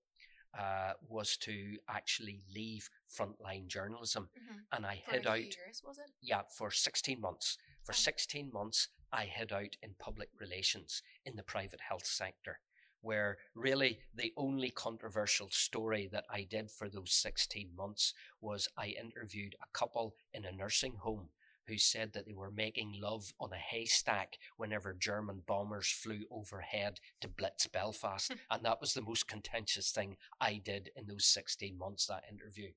uh, 0.58 0.94
was 1.08 1.38
to 1.38 1.78
actually 1.90 2.42
leave 2.54 2.90
frontline 3.10 3.68
journalism. 3.68 4.30
Mm-hmm. 4.38 4.58
And 4.72 4.86
I 4.86 5.02
for 5.06 5.12
hid 5.12 5.28
out. 5.28 5.40
Years, 5.40 5.82
was 5.86 5.98
it? 5.98 6.12
Yeah, 6.22 6.42
for 6.56 6.72
16 6.72 7.20
months. 7.20 7.58
For 7.88 7.94
16 7.94 8.52
months, 8.54 8.90
I 9.14 9.24
hid 9.24 9.54
out 9.54 9.78
in 9.82 9.96
public 9.98 10.28
relations 10.38 11.02
in 11.26 11.38
the 11.38 11.42
private 11.42 11.80
health 11.88 12.06
sector, 12.06 12.60
where 13.00 13.38
really 13.56 14.00
the 14.14 14.34
only 14.36 14.72
controversial 14.72 15.48
story 15.52 16.10
that 16.12 16.26
I 16.30 16.44
did 16.44 16.70
for 16.70 16.90
those 16.90 17.14
16 17.14 17.70
months 17.74 18.14
was 18.42 18.68
I 18.78 18.88
interviewed 18.88 19.56
a 19.62 19.72
couple 19.72 20.16
in 20.34 20.44
a 20.44 20.52
nursing 20.52 20.96
home 21.02 21.30
who 21.70 21.78
said 21.78 22.12
that 22.12 22.26
they 22.26 22.34
were 22.34 22.52
making 22.52 23.00
love 23.02 23.32
on 23.40 23.54
a 23.54 23.56
haystack 23.56 24.38
whenever 24.58 24.94
German 24.94 25.44
bombers 25.48 25.88
flew 25.88 26.26
overhead 26.30 27.00
to 27.22 27.30
blitz 27.30 27.68
Belfast. 27.68 28.34
Hmm. 28.34 28.40
and 28.52 28.66
that 28.66 28.82
was 28.82 28.96
the 28.96 29.02
most 29.02 29.30
contentious 29.30 29.92
thing 29.92 30.18
I 30.42 30.58
did 30.58 30.90
in 30.98 31.08
those 31.08 31.26
16 31.26 31.78
months, 31.78 32.06
that 32.08 32.26
interview. 32.30 32.72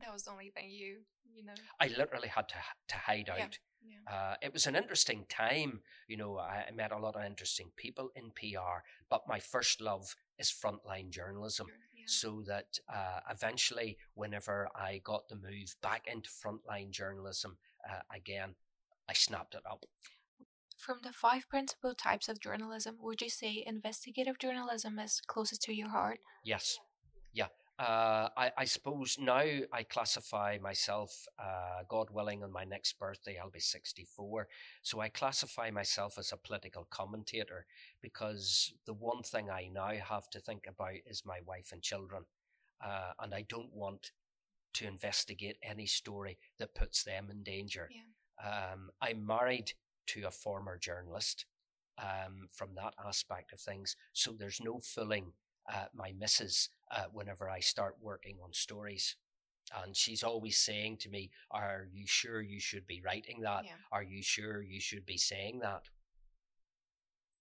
That 0.00 0.12
was 0.12 0.24
the 0.24 0.32
only 0.32 0.50
thing 0.50 0.68
you, 0.68 1.02
you 1.32 1.44
know. 1.44 1.54
I 1.80 1.86
literally 1.96 2.28
had 2.28 2.48
to 2.48 2.56
to 2.88 2.96
hide 2.96 3.30
out. 3.30 3.38
yeah. 3.38 3.46
Uh, 4.10 4.34
it 4.42 4.52
was 4.52 4.66
an 4.66 4.76
interesting 4.76 5.26
time. 5.28 5.80
You 6.08 6.16
know, 6.16 6.38
I, 6.38 6.64
I 6.68 6.70
met 6.72 6.92
a 6.92 6.98
lot 6.98 7.16
of 7.16 7.24
interesting 7.24 7.70
people 7.76 8.10
in 8.14 8.30
PR, 8.30 8.82
but 9.10 9.28
my 9.28 9.38
first 9.38 9.80
love 9.80 10.14
is 10.38 10.50
frontline 10.50 11.10
journalism. 11.10 11.66
Yeah. 11.94 12.04
So 12.06 12.42
that 12.46 12.78
uh, 12.92 13.20
eventually, 13.30 13.98
whenever 14.14 14.68
I 14.74 15.00
got 15.04 15.28
the 15.28 15.36
move 15.36 15.76
back 15.82 16.06
into 16.10 16.30
frontline 16.30 16.90
journalism 16.90 17.58
uh, 17.88 18.00
again, 18.14 18.54
I 19.08 19.12
snapped 19.12 19.54
it 19.54 19.62
up. 19.70 19.84
From 20.76 20.98
the 21.02 21.12
five 21.12 21.48
principal 21.48 21.94
types 21.94 22.28
of 22.28 22.40
journalism, 22.40 22.96
would 23.00 23.20
you 23.20 23.28
say 23.28 23.64
investigative 23.66 24.38
journalism 24.38 24.98
is 24.98 25.20
closest 25.26 25.62
to 25.62 25.74
your 25.74 25.88
heart? 25.88 26.20
Yes. 26.44 26.78
Yeah. 27.32 27.48
Uh, 27.78 28.28
I, 28.36 28.50
I 28.58 28.64
suppose 28.64 29.16
now 29.20 29.36
I 29.72 29.84
classify 29.88 30.58
myself, 30.60 31.26
uh, 31.38 31.84
God 31.88 32.08
willing, 32.10 32.42
on 32.42 32.50
my 32.50 32.64
next 32.64 32.98
birthday, 32.98 33.38
I'll 33.38 33.50
be 33.50 33.60
64. 33.60 34.48
So 34.82 35.00
I 35.00 35.08
classify 35.08 35.70
myself 35.70 36.18
as 36.18 36.32
a 36.32 36.36
political 36.36 36.88
commentator 36.90 37.66
because 38.02 38.72
the 38.84 38.94
one 38.94 39.22
thing 39.22 39.48
I 39.48 39.70
now 39.72 39.92
have 39.92 40.28
to 40.30 40.40
think 40.40 40.64
about 40.66 40.94
is 41.06 41.22
my 41.24 41.38
wife 41.46 41.70
and 41.72 41.80
children. 41.80 42.24
Uh, 42.84 43.12
and 43.20 43.32
I 43.32 43.44
don't 43.48 43.72
want 43.72 44.10
to 44.74 44.86
investigate 44.86 45.56
any 45.62 45.86
story 45.86 46.36
that 46.58 46.74
puts 46.74 47.04
them 47.04 47.28
in 47.30 47.44
danger. 47.44 47.88
Yeah. 47.92 48.72
Um, 48.72 48.90
I'm 49.00 49.24
married 49.24 49.72
to 50.08 50.24
a 50.24 50.30
former 50.32 50.78
journalist 50.78 51.46
um, 51.98 52.48
from 52.52 52.70
that 52.74 52.94
aspect 53.04 53.52
of 53.52 53.60
things. 53.60 53.96
So 54.12 54.32
there's 54.32 54.60
no 54.60 54.80
fooling 54.80 55.32
uh, 55.72 55.86
my 55.94 56.12
missus 56.18 56.70
uh, 56.90 57.04
whenever 57.12 57.48
I 57.48 57.60
start 57.60 57.96
working 58.00 58.36
on 58.42 58.52
stories. 58.52 59.16
And 59.84 59.94
she's 59.94 60.22
always 60.22 60.58
saying 60.58 60.98
to 61.00 61.10
me, 61.10 61.30
Are 61.50 61.88
you 61.92 62.06
sure 62.06 62.40
you 62.40 62.60
should 62.60 62.86
be 62.86 63.02
writing 63.04 63.40
that? 63.42 63.64
Yeah. 63.64 63.72
Are 63.92 64.02
you 64.02 64.22
sure 64.22 64.62
you 64.62 64.80
should 64.80 65.04
be 65.04 65.18
saying 65.18 65.60
that? 65.60 65.82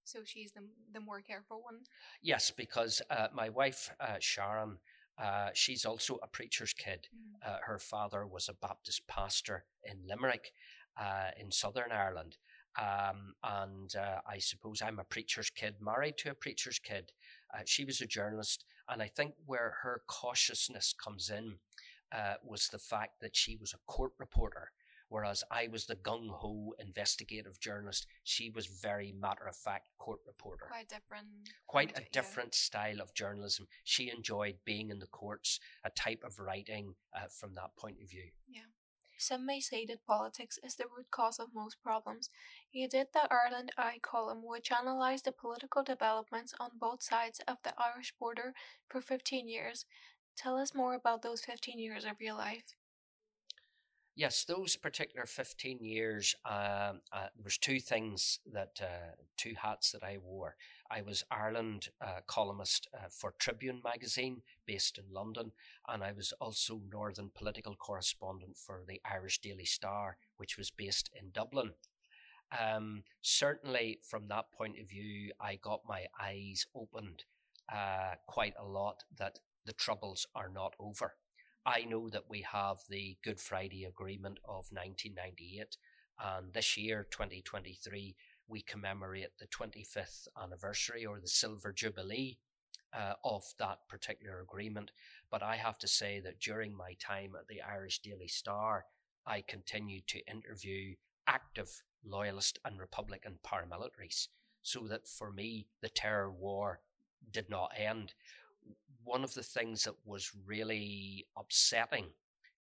So 0.03 0.19
she's 0.25 0.51
the 0.51 0.61
the 0.93 0.99
more 0.99 1.21
careful 1.21 1.61
one. 1.63 1.79
Yes, 2.21 2.51
because 2.51 3.01
uh, 3.09 3.27
my 3.33 3.49
wife, 3.49 3.91
uh, 3.99 4.15
Sharon, 4.19 4.77
uh, 5.21 5.49
she's 5.53 5.85
also 5.85 6.19
a 6.21 6.27
preacher's 6.27 6.73
kid. 6.73 7.07
Mm. 7.13 7.47
Uh, 7.49 7.57
her 7.65 7.79
father 7.79 8.25
was 8.25 8.49
a 8.49 8.67
Baptist 8.67 9.07
pastor 9.07 9.65
in 9.83 9.97
Limerick, 10.07 10.51
uh, 10.99 11.31
in 11.39 11.51
Southern 11.51 11.91
Ireland. 11.91 12.37
Um, 12.79 13.33
and 13.43 13.93
uh, 13.95 14.19
I 14.29 14.37
suppose 14.37 14.81
I'm 14.81 14.99
a 14.99 15.03
preacher's 15.03 15.49
kid, 15.49 15.75
married 15.81 16.17
to 16.19 16.31
a 16.31 16.35
preacher's 16.35 16.79
kid. 16.79 17.11
Uh, 17.53 17.61
she 17.65 17.85
was 17.85 18.01
a 18.01 18.05
journalist, 18.05 18.65
and 18.89 19.01
I 19.01 19.07
think 19.07 19.33
where 19.45 19.75
her 19.83 20.01
cautiousness 20.07 20.93
comes 20.93 21.29
in 21.29 21.55
uh, 22.11 22.35
was 22.43 22.67
the 22.67 22.79
fact 22.79 23.21
that 23.21 23.35
she 23.35 23.57
was 23.57 23.73
a 23.73 23.91
court 23.91 24.13
reporter, 24.19 24.71
whereas 25.09 25.43
I 25.51 25.67
was 25.71 25.85
the 25.85 25.95
gung 25.95 26.29
ho 26.29 26.73
investigative 26.79 27.59
journalist. 27.59 28.07
She 28.23 28.49
was 28.49 28.67
very 28.67 29.13
matter 29.17 29.47
of 29.47 29.55
fact 29.55 29.89
court 29.97 30.19
reporter 30.25 30.67
Quite 30.69 30.89
different. 30.89 31.27
quite 31.67 31.91
a 31.91 31.93
point, 31.93 32.07
yeah. 32.13 32.21
different 32.21 32.55
style 32.55 33.01
of 33.01 33.13
journalism. 33.13 33.67
She 33.83 34.09
enjoyed 34.09 34.55
being 34.65 34.89
in 34.89 34.99
the 34.99 35.07
courts, 35.07 35.59
a 35.83 35.89
type 35.89 36.23
of 36.25 36.39
writing 36.39 36.95
uh, 37.15 37.27
from 37.29 37.55
that 37.55 37.75
point 37.77 37.97
of 38.01 38.09
view. 38.09 38.29
Some 39.17 39.45
may 39.45 39.59
say 39.59 39.85
that 39.87 40.05
politics 40.05 40.59
is 40.63 40.75
the 40.75 40.85
root 40.87 41.11
cause 41.11 41.39
of 41.39 41.53
most 41.53 41.81
problems. 41.81 42.29
You 42.71 42.87
did 42.87 43.07
the 43.13 43.27
Ireland 43.29 43.73
Eye 43.77 43.99
column, 44.01 44.43
which 44.45 44.71
analysed 44.71 45.25
the 45.25 45.31
political 45.33 45.83
developments 45.83 46.53
on 46.59 46.77
both 46.79 47.03
sides 47.03 47.41
of 47.47 47.57
the 47.63 47.73
Irish 47.77 48.13
border 48.17 48.53
for 48.87 49.01
15 49.01 49.49
years. 49.49 49.85
Tell 50.37 50.55
us 50.55 50.73
more 50.75 50.93
about 50.93 51.23
those 51.23 51.43
15 51.43 51.79
years 51.79 52.05
of 52.05 52.21
your 52.21 52.35
life. 52.35 52.76
Yes, 54.17 54.45
those 54.45 54.75
particular 54.75 55.27
15 55.27 55.77
years, 55.79 56.33
um, 56.43 57.01
uh, 57.13 57.29
there 57.35 57.43
was 57.43 57.59
two 57.59 57.79
things 57.79 58.39
that, 58.51 58.81
uh, 58.81 59.11
two 59.37 59.53
hats 59.61 59.91
that 59.91 60.03
I 60.03 60.17
wore. 60.17 60.55
I 60.89 61.03
was 61.03 61.23
Ireland 61.29 61.89
uh, 62.01 62.21
columnist 62.25 62.87
uh, 62.95 63.09
for 63.11 63.35
Tribune 63.37 63.79
magazine 63.83 64.41
based 64.65 64.97
in 64.97 65.03
London, 65.13 65.51
and 65.87 66.03
I 66.03 66.13
was 66.13 66.33
also 66.41 66.81
Northern 66.91 67.29
political 67.29 67.75
correspondent 67.75 68.57
for 68.57 68.81
the 68.87 68.99
Irish 69.05 69.37
Daily 69.37 69.65
Star, 69.65 70.17
which 70.37 70.57
was 70.57 70.71
based 70.71 71.11
in 71.13 71.29
Dublin. 71.29 71.73
Um, 72.59 73.03
certainly, 73.21 73.99
from 74.01 74.29
that 74.29 74.51
point 74.51 74.79
of 74.79 74.89
view, 74.89 75.31
I 75.39 75.57
got 75.57 75.81
my 75.87 76.07
eyes 76.19 76.65
opened 76.73 77.25
uh, 77.71 78.15
quite 78.25 78.55
a 78.59 78.65
lot 78.65 79.03
that 79.15 79.37
the 79.63 79.73
troubles 79.73 80.25
are 80.33 80.49
not 80.49 80.73
over. 80.79 81.17
I 81.67 81.81
know 81.81 82.07
that 82.11 82.29
we 82.29 82.45
have 82.49 82.77
the 82.89 83.17
Good 83.25 83.41
Friday 83.41 83.83
Agreement 83.83 84.39
of 84.45 84.67
1998, 84.71 85.75
and 86.17 86.53
this 86.53 86.77
year, 86.77 87.05
2023, 87.11 88.15
we 88.47 88.61
commemorate 88.61 89.37
the 89.37 89.47
25th 89.47 90.29
anniversary 90.41 91.05
or 91.05 91.19
the 91.19 91.27
Silver 91.27 91.73
Jubilee 91.73 92.37
uh, 92.93 93.15
of 93.25 93.43
that 93.59 93.79
particular 93.89 94.39
agreement. 94.39 94.91
But 95.29 95.43
I 95.43 95.57
have 95.57 95.77
to 95.79 95.89
say 95.89 96.21
that 96.21 96.39
during 96.39 96.73
my 96.73 96.95
time 97.05 97.33
at 97.37 97.49
the 97.49 97.61
Irish 97.61 97.99
Daily 97.99 98.29
Star, 98.29 98.85
I 99.25 99.43
continued 99.45 100.07
to 100.07 100.25
interview 100.25 100.95
active 101.27 101.83
loyalist 102.01 102.59
and 102.63 102.79
Republican 102.79 103.39
paramilitaries, 103.45 104.29
so 104.61 104.87
that 104.87 105.05
for 105.05 105.33
me, 105.33 105.67
the 105.81 105.89
terror 105.89 106.31
war 106.31 106.79
did 107.29 107.49
not 107.49 107.73
end 107.77 108.13
one 109.07 109.23
of 109.23 109.33
the 109.33 109.43
things 109.43 109.85
that 109.85 109.95
was 110.05 110.31
really 110.45 111.25
upsetting 111.37 112.07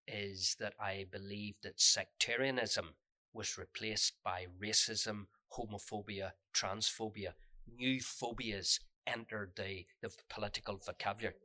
is 0.08 0.56
that 0.60 0.74
I 0.80 1.08
believe 1.12 1.56
that 1.64 1.82
sectarianism 1.82 2.94
was 3.34 3.58
replaced 3.58 4.14
by 4.24 4.46
racism, 4.62 5.26
homophobia, 5.58 6.32
transphobia. 6.54 7.34
New 7.68 8.00
phobias 8.00 8.80
entered 9.08 9.54
the, 9.56 9.86
the 10.02 10.12
political 10.30 10.78
vocabulary. 10.78 11.36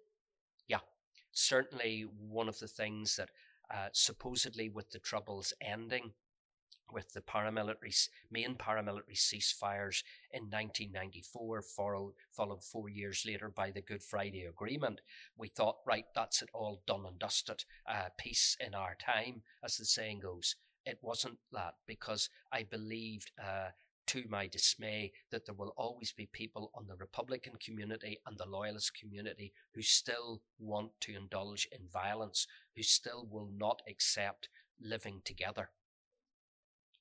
Yeah, 0.69 0.81
certainly 1.33 2.03
one 2.03 2.49
of 2.49 2.59
the 2.59 2.69
things 2.69 3.17
that 3.17 3.31
uh, 3.73 3.89
supposedly 3.93 4.69
with 4.69 4.91
the 4.91 4.99
Troubles 4.99 5.55
ending, 5.63 6.13
with 6.93 7.13
the 7.13 7.21
paramilitary 7.21 8.09
main 8.31 8.55
paramilitary 8.55 9.17
ceasefires 9.17 10.03
in 10.31 10.45
1994, 10.45 11.63
followed, 11.63 12.15
followed 12.33 12.63
four 12.63 12.89
years 12.89 13.25
later 13.27 13.49
by 13.49 13.71
the 13.71 13.81
Good 13.81 14.03
Friday 14.03 14.45
Agreement. 14.45 15.01
We 15.37 15.49
thought, 15.49 15.79
right, 15.87 16.07
that's 16.15 16.43
it 16.43 16.51
all 16.53 16.83
done 16.87 17.05
and 17.07 17.19
dusted, 17.19 17.65
uh, 17.89 18.09
peace 18.19 18.57
in 18.61 18.75
our 18.75 18.95
time, 18.95 19.43
as 19.65 19.77
the 19.77 19.85
saying 19.85 20.21
goes. 20.21 20.57
It 20.87 20.99
wasn't 21.03 21.39
that 21.53 21.75
because 21.87 22.29
I 22.53 22.65
believed, 22.65 23.33
uh, 23.43 23.71
to 24.09 24.25
my 24.29 24.49
dismay, 24.49 25.13
that 25.31 25.47
there 25.47 25.55
will 25.55 25.73
always 25.77 26.13
be 26.13 26.29
people 26.33 26.73
on 26.75 26.87
the 26.89 26.97
Republican 26.97 27.53
community 27.65 28.19
and 28.27 28.37
the 28.37 28.49
Loyalist 28.49 28.93
community 28.99 29.53
who 29.73 29.83
still 29.83 30.43
want 30.59 30.91
to 31.03 31.15
indulge 31.15 31.69
in 31.71 31.87
violence, 31.93 32.47
who 32.75 32.83
still 32.83 33.29
will 33.31 33.49
not 33.57 33.83
accept 33.89 34.49
living 34.81 35.21
together 35.25 35.71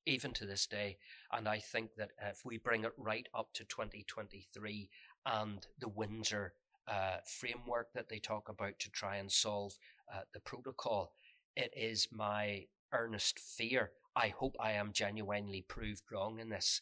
even 0.10 0.34
to 0.34 0.46
this 0.46 0.66
day. 0.66 0.98
And 1.32 1.48
I 1.48 1.60
think 1.60 1.92
that 1.98 2.12
if 2.30 2.44
we 2.44 2.58
bring 2.58 2.84
it 2.84 2.94
right 2.98 3.28
up 3.34 3.54
to 3.54 3.64
2023 3.64 4.90
and 5.26 5.66
the 5.80 5.90
Windsor 5.90 6.54
uh, 6.88 7.18
framework 7.26 7.94
that 7.94 8.10
they 8.10 8.20
talk 8.20 8.50
about 8.50 8.80
to 8.80 8.90
try 8.90 9.18
and 9.18 9.32
solve 9.32 9.78
uh, 10.14 10.22
the 10.34 10.40
protocol, 10.40 11.14
it 11.56 11.72
is 11.76 12.08
my 12.12 12.66
earnest 12.92 13.40
fear. 13.40 13.92
I 14.16 14.30
hope 14.30 14.56
I 14.60 14.72
am 14.72 14.92
genuinely 14.92 15.64
proved 15.68 16.04
wrong 16.12 16.40
in 16.40 16.50
this. 16.50 16.82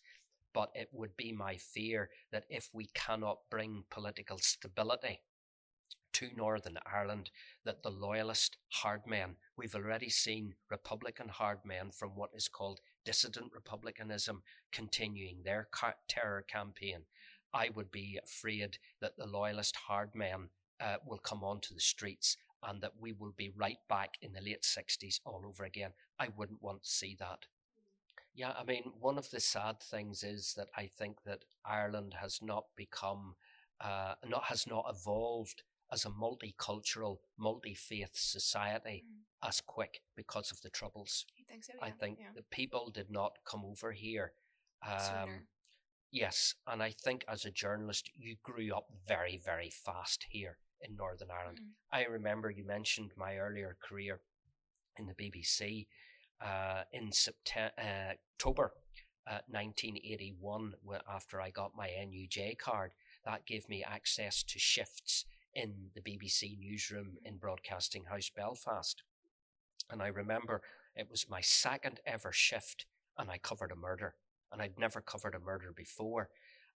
But 0.53 0.71
it 0.73 0.89
would 0.91 1.15
be 1.17 1.31
my 1.33 1.57
fear 1.57 2.09
that 2.31 2.45
if 2.49 2.69
we 2.73 2.87
cannot 2.95 3.39
bring 3.51 3.83
political 3.91 4.39
stability 4.39 5.21
to 6.13 6.29
Northern 6.35 6.79
Ireland, 6.91 7.29
that 7.63 7.83
the 7.83 7.91
loyalist 7.91 8.57
hard 8.69 9.01
men, 9.05 9.35
we've 9.55 9.75
already 9.75 10.09
seen 10.09 10.55
Republican 10.71 11.29
hard 11.29 11.59
men 11.63 11.91
from 11.91 12.15
what 12.15 12.31
is 12.33 12.47
called 12.47 12.79
dissident 13.07 13.53
republicanism 13.53 14.43
continuing 14.73 15.37
their 15.45 15.69
terror 16.09 16.43
campaign, 16.45 17.03
I 17.53 17.69
would 17.73 17.89
be 17.89 18.19
afraid 18.21 18.79
that 18.99 19.15
the 19.15 19.25
loyalist 19.25 19.77
hard 19.87 20.09
men 20.13 20.49
uh, 20.81 20.97
will 21.05 21.17
come 21.17 21.41
onto 21.41 21.73
the 21.73 21.79
streets 21.79 22.35
and 22.61 22.81
that 22.81 22.99
we 22.99 23.13
will 23.13 23.33
be 23.37 23.53
right 23.55 23.77
back 23.87 24.15
in 24.21 24.33
the 24.33 24.41
late 24.41 24.63
60s 24.63 25.21
all 25.25 25.43
over 25.47 25.63
again. 25.63 25.91
I 26.19 26.27
wouldn't 26.35 26.61
want 26.61 26.83
to 26.83 26.89
see 26.89 27.15
that. 27.17 27.45
Yeah, 28.35 28.51
I 28.59 28.65
mean, 28.65 28.91
one 28.99 29.17
of 29.17 29.29
the 29.31 29.39
sad 29.39 29.79
things 29.79 30.21
is 30.21 30.53
that 30.57 30.67
I 30.75 30.91
think 30.97 31.23
that 31.25 31.45
Ireland 31.65 32.13
has 32.19 32.41
not 32.41 32.65
become, 32.75 33.35
uh, 33.79 34.15
not 34.27 34.43
has 34.45 34.67
not 34.67 34.85
evolved 34.89 35.63
as 35.91 36.05
a 36.05 36.09
multicultural, 36.09 37.19
multi-faith 37.37 38.15
society 38.15 39.03
Mm. 39.05 39.47
as 39.47 39.61
quick 39.61 40.01
because 40.15 40.51
of 40.51 40.61
the 40.61 40.69
troubles. 40.69 41.25
You 41.35 41.45
think 41.45 41.63
so? 41.63 41.73
I 41.81 41.91
think 41.91 42.19
yeah. 42.19 42.31
the 42.35 42.43
people 42.43 42.91
did 42.91 43.09
not 43.09 43.37
come 43.45 43.63
over 43.63 43.91
here. 43.93 44.33
Um, 44.81 45.47
yes, 46.11 46.55
and 46.65 46.83
I 46.83 46.91
think 46.91 47.23
as 47.27 47.45
a 47.45 47.51
journalist, 47.51 48.11
you 48.15 48.37
grew 48.43 48.73
up 48.75 48.89
very, 49.07 49.37
very 49.37 49.69
fast 49.69 50.25
here 50.29 50.57
in 50.81 50.95
Northern 50.95 51.31
Ireland. 51.31 51.59
Mm. 51.61 51.71
I 51.91 52.05
remember 52.05 52.49
you 52.51 52.63
mentioned 52.65 53.11
my 53.15 53.37
earlier 53.37 53.77
career. 53.81 54.21
in 54.99 55.05
the 55.05 55.13
BBC 55.13 55.85
uh, 56.41 56.83
in 56.91 57.11
September, 57.11 57.71
uh, 57.77 58.13
October 58.33 58.73
1981, 59.47 60.73
after 61.07 61.41
I 61.41 61.49
got 61.49 61.75
my 61.75 61.87
NUJ 61.89 62.57
card. 62.57 62.93
That 63.25 63.45
gave 63.45 63.67
me 63.69 63.83
access 63.83 64.41
to 64.43 64.57
shifts 64.57 65.25
in 65.57 65.89
the 65.95 66.01
BBC 66.01 66.57
newsroom 66.59 67.17
in 67.25 67.37
Broadcasting 67.37 68.05
House 68.05 68.29
Belfast. 68.29 69.01
And 69.89 70.03
I 70.03 70.07
remember 70.07 70.61
it 70.95 71.09
was 71.09 71.27
my 71.27 71.41
second 71.41 71.99
ever 72.05 72.31
shift, 72.31 72.85
and 73.17 73.31
I 73.31 73.39
covered 73.39 73.71
a 73.71 73.75
murder. 73.75 74.13
And 74.51 74.61
I'd 74.61 74.77
never 74.77 75.01
covered 75.01 75.33
a 75.33 75.39
murder 75.39 75.73
before. 75.75 76.29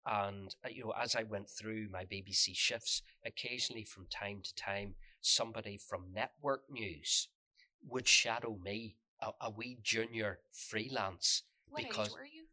And, 0.05 0.55
uh, 0.65 0.69
you 0.69 0.83
know, 0.83 0.93
as 0.99 1.15
I 1.15 1.23
went 1.23 1.47
through 1.47 1.89
my 1.91 2.05
BBC 2.05 2.55
shifts, 2.55 3.03
occasionally 3.23 3.83
from 3.83 4.07
time 4.07 4.41
to 4.43 4.55
time, 4.55 4.95
somebody 5.21 5.77
from 5.77 6.11
network 6.11 6.63
news 6.71 7.27
would 7.87 8.07
shadow 8.07 8.57
me, 8.63 8.97
a, 9.21 9.29
a 9.41 9.51
wee 9.51 9.77
junior 9.83 10.39
freelance. 10.51 11.43
What 11.69 11.83
because 11.83 12.07
age 12.07 12.13
were 12.13 12.25
you? 12.25 12.45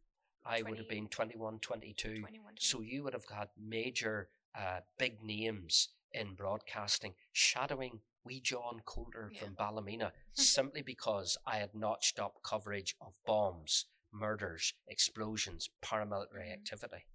I 0.45 0.61
would 0.61 0.77
have 0.77 0.87
been 0.87 1.07
21, 1.07 1.59
22. 1.59 2.21
21, 2.21 2.53
So 2.59 2.81
you 2.81 3.03
would 3.03 3.13
have 3.13 3.25
had 3.25 3.49
major 3.59 4.29
uh, 4.55 4.81
big 4.97 5.23
names 5.23 5.89
in 6.13 6.35
broadcasting 6.35 7.13
shadowing 7.31 8.01
wee 8.23 8.41
John 8.41 8.81
Coulter 8.85 9.31
Yeah. 9.33 9.39
from 9.39 9.55
Ballymena 9.55 10.11
simply 10.33 10.81
because 10.81 11.37
I 11.45 11.57
had 11.57 11.73
notched 11.73 12.19
up 12.19 12.41
coverage 12.43 12.95
of 13.01 13.13
bombs, 13.25 13.85
murders, 14.11 14.73
explosions, 14.87 15.69
paramilitary 15.81 16.49
Mhm. 16.49 16.53
activity. 16.53 17.05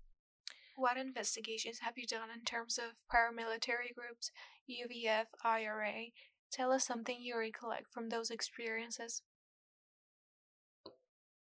What 0.77 0.97
investigations 0.97 1.81
have 1.81 1.97
you 1.99 2.07
done 2.07 2.31
in 2.31 2.45
terms 2.45 2.79
of 2.79 3.07
paramilitary 3.09 3.95
groups, 3.95 4.31
UVF, 4.67 5.29
IRA? 5.43 6.13
Tell 6.51 6.73
us 6.73 6.85
something 6.87 7.21
you 7.21 7.37
recollect 7.37 7.93
from 7.93 8.09
those 8.09 8.31
experiences. 8.31 9.23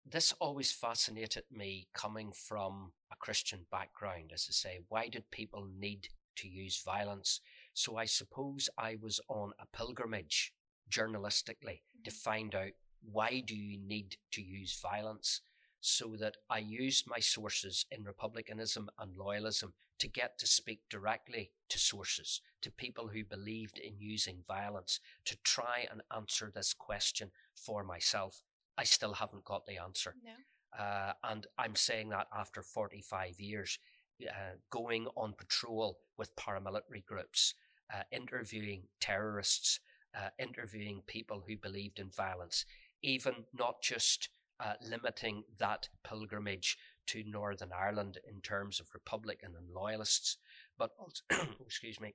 This 0.05 0.33
always 0.35 0.73
fascinated 0.73 1.45
me 1.51 1.89
coming 1.95 2.33
from 2.33 2.93
a 3.11 3.17
Christian 3.17 3.67
background. 3.71 4.33
As 4.35 4.47
I 4.51 4.53
say, 4.53 4.81
why 4.89 5.09
did 5.09 5.31
people 5.31 5.65
need 5.67 6.09
to 6.37 6.49
use 6.49 6.83
violence? 6.83 7.41
So 7.75 7.97
I 7.97 8.05
suppose 8.05 8.69
I 8.77 8.97
was 8.97 9.21
on 9.29 9.53
a 9.59 9.67
pilgrimage 9.67 10.55
journalistically 10.91 11.83
to 12.05 12.11
Mhm. 12.11 12.23
find 12.23 12.55
out 12.55 12.73
why 13.01 13.41
do 13.41 13.57
you 13.57 13.79
need 13.79 14.19
to 14.31 14.43
use 14.43 14.79
violence 14.81 15.41
so 15.81 16.17
that 16.17 16.37
I 16.49 16.59
used 16.59 17.07
my 17.07 17.19
sources 17.19 17.87
in 17.91 18.05
republicanism 18.05 18.89
and 18.99 19.17
loyalism 19.17 19.75
to 19.99 20.09
get 20.09 20.39
to 20.39 20.47
speak 20.47 20.89
directly 20.89 21.53
to 21.69 21.79
sources, 21.79 22.41
to 22.61 22.71
people 22.71 23.09
who 23.09 23.25
believed 23.25 23.79
in 23.79 23.99
using 24.01 24.45
violence 24.45 25.01
to 25.25 25.37
try 25.37 25.89
and 25.91 26.03
answer 26.11 26.51
this 26.51 26.75
question 26.75 27.33
for 27.55 27.83
myself. 27.83 28.43
I 28.77 28.85
still 28.85 29.15
haven't 29.15 29.45
got 29.45 29.67
the 29.67 29.79
answer. 29.79 30.17
No. 30.23 30.37
Uh, 30.73 31.15
and 31.25 31.47
I'm 31.59 31.77
saying 31.77 32.11
that 32.11 32.29
after 32.33 32.63
45 32.63 33.41
years, 33.41 33.79
uh, 34.29 34.57
going 34.71 35.07
on 35.17 35.35
patrol 35.35 35.99
with 36.17 36.37
paramilitary 36.37 37.05
groups, 37.07 37.55
uh, 37.93 38.03
interviewing 38.11 38.83
terrorists, 39.01 39.81
uh, 40.17 40.29
interviewing 40.39 41.03
people 41.07 41.45
who 41.47 41.57
believed 41.57 41.99
in 41.99 42.11
violence, 42.11 42.65
even 43.03 43.35
not 43.53 43.83
just 43.83 44.29
uh, 44.61 44.75
limiting 44.83 45.45
that 45.59 45.89
pilgrimage 46.05 46.77
to 47.07 47.25
Northern 47.27 47.71
Ireland 47.73 48.19
in 48.29 48.41
terms 48.41 48.79
of 48.79 48.87
Republican 48.95 49.55
and 49.57 49.75
loyalists, 49.75 50.37
but 50.79 50.91
also, 50.99 51.23
excuse 51.67 52.01
me, 52.01 52.15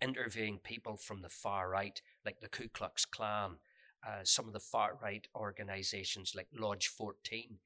interviewing 0.00 0.58
people 0.62 0.96
from 0.96 1.22
the 1.22 1.28
far 1.28 1.68
right, 1.68 2.00
like 2.24 2.40
the 2.40 2.48
Ku 2.48 2.68
Klux 2.68 3.04
Klan, 3.04 3.56
uh, 4.06 4.20
some 4.24 4.46
of 4.46 4.52
the 4.52 4.60
far 4.60 4.98
right 5.02 5.26
organizations 5.34 6.32
like 6.34 6.48
Lodge 6.56 6.88
14, 6.88 7.58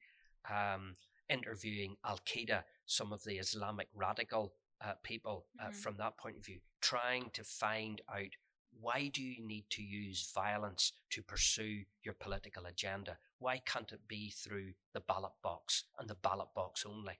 um, 0.49 0.95
interviewing 1.29 1.95
Al 2.05 2.19
Qaeda, 2.25 2.63
some 2.85 3.13
of 3.13 3.23
the 3.23 3.37
Islamic 3.37 3.87
radical 3.93 4.53
uh, 4.81 4.93
people 5.03 5.47
uh, 5.59 5.69
Mhm. 5.69 5.73
from 5.75 5.97
that 5.97 6.17
point 6.17 6.37
of 6.37 6.45
view, 6.45 6.59
trying 6.81 7.29
to 7.31 7.43
find 7.43 8.01
out 8.09 8.35
why 8.71 9.07
do 9.07 9.23
you 9.23 9.41
need 9.41 9.69
to 9.69 9.81
use 9.81 10.31
violence 10.33 10.91
to 11.09 11.23
pursue 11.23 11.85
your 12.03 12.13
political 12.13 12.65
agenda? 12.65 13.17
Why 13.39 13.59
can't 13.59 13.91
it 13.93 14.05
be 14.07 14.29
through 14.31 14.73
the 14.91 14.99
ballot 14.99 15.31
box 15.41 15.85
and 15.97 16.09
the 16.09 16.15
ballot 16.15 16.53
box 16.53 16.85
only? 16.85 17.19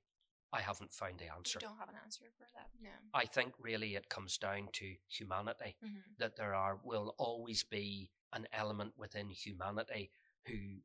I 0.52 0.62
haven't 0.62 0.92
found 0.94 1.20
the 1.20 1.34
answer. 1.34 1.60
You 1.62 1.68
don't 1.68 1.80
have 1.80 1.90
an 1.90 1.96
answer 2.04 2.26
for 2.38 2.46
that. 2.56 2.70
No. 2.82 2.90
I 3.14 3.26
think 3.26 3.54
really 3.58 3.96
it 3.96 4.10
comes 4.10 4.38
down 4.38 4.70
to 4.74 4.96
humanity 5.08 5.78
hmm 5.82 6.00
that 6.18 6.36
there 6.38 6.54
are 6.56 6.78
will 6.84 7.14
always 7.18 7.64
be 7.64 8.10
an 8.32 8.48
element 8.54 8.98
within 8.98 9.30
humanity 9.30 10.12
who 10.46 10.82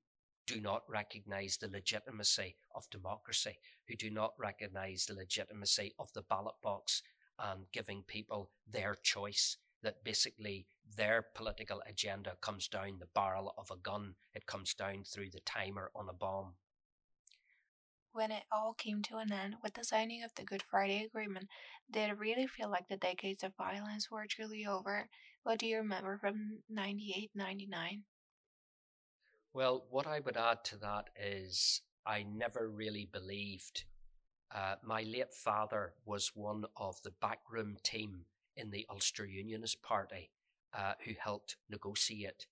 do 0.50 0.60
not 0.60 0.82
recognize 0.88 1.56
the 1.56 1.68
legitimacy 1.68 2.56
of 2.74 2.90
democracy, 2.90 3.58
who 3.86 3.94
do 3.94 4.10
not 4.10 4.32
recognize 4.36 5.06
the 5.06 5.14
legitimacy 5.14 5.94
of 5.96 6.12
the 6.12 6.22
ballot 6.22 6.56
box 6.60 7.02
and 7.38 7.66
giving 7.72 8.02
people 8.02 8.50
their 8.68 8.96
choice. 9.00 9.56
That 9.82 10.04
basically 10.04 10.66
their 10.96 11.24
political 11.34 11.80
agenda 11.88 12.36
comes 12.42 12.68
down 12.68 12.98
the 12.98 13.06
barrel 13.14 13.54
of 13.56 13.70
a 13.70 13.76
gun, 13.76 14.16
it 14.34 14.44
comes 14.44 14.74
down 14.74 15.04
through 15.04 15.30
the 15.30 15.40
timer 15.40 15.90
on 15.94 16.08
a 16.08 16.12
bomb. 16.12 16.54
When 18.12 18.32
it 18.32 18.42
all 18.50 18.74
came 18.74 19.02
to 19.02 19.18
an 19.18 19.32
end 19.32 19.54
with 19.62 19.74
the 19.74 19.84
signing 19.84 20.24
of 20.24 20.34
the 20.34 20.44
Good 20.44 20.64
Friday 20.68 21.04
Agreement, 21.04 21.48
did 21.90 22.10
it 22.10 22.18
really 22.18 22.48
feel 22.48 22.68
like 22.68 22.88
the 22.88 22.96
decades 22.96 23.44
of 23.44 23.54
violence 23.56 24.10
were 24.10 24.26
truly 24.28 24.66
over? 24.66 25.08
What 25.44 25.60
do 25.60 25.66
you 25.66 25.78
remember 25.78 26.18
from 26.18 26.58
98 26.68 27.30
99? 27.34 28.02
Well, 29.52 29.84
what 29.90 30.06
I 30.06 30.20
would 30.20 30.36
add 30.36 30.64
to 30.66 30.76
that 30.78 31.10
is 31.16 31.82
I 32.06 32.22
never 32.22 32.68
really 32.68 33.08
believed. 33.12 33.84
Uh, 34.54 34.76
my 34.84 35.02
late 35.02 35.32
father 35.34 35.94
was 36.04 36.32
one 36.34 36.64
of 36.76 37.02
the 37.02 37.12
backroom 37.20 37.76
team 37.82 38.26
in 38.56 38.70
the 38.70 38.86
Ulster 38.88 39.26
Unionist 39.26 39.82
Party 39.82 40.30
uh, 40.72 40.94
who 41.04 41.12
helped 41.18 41.56
negotiate 41.68 42.46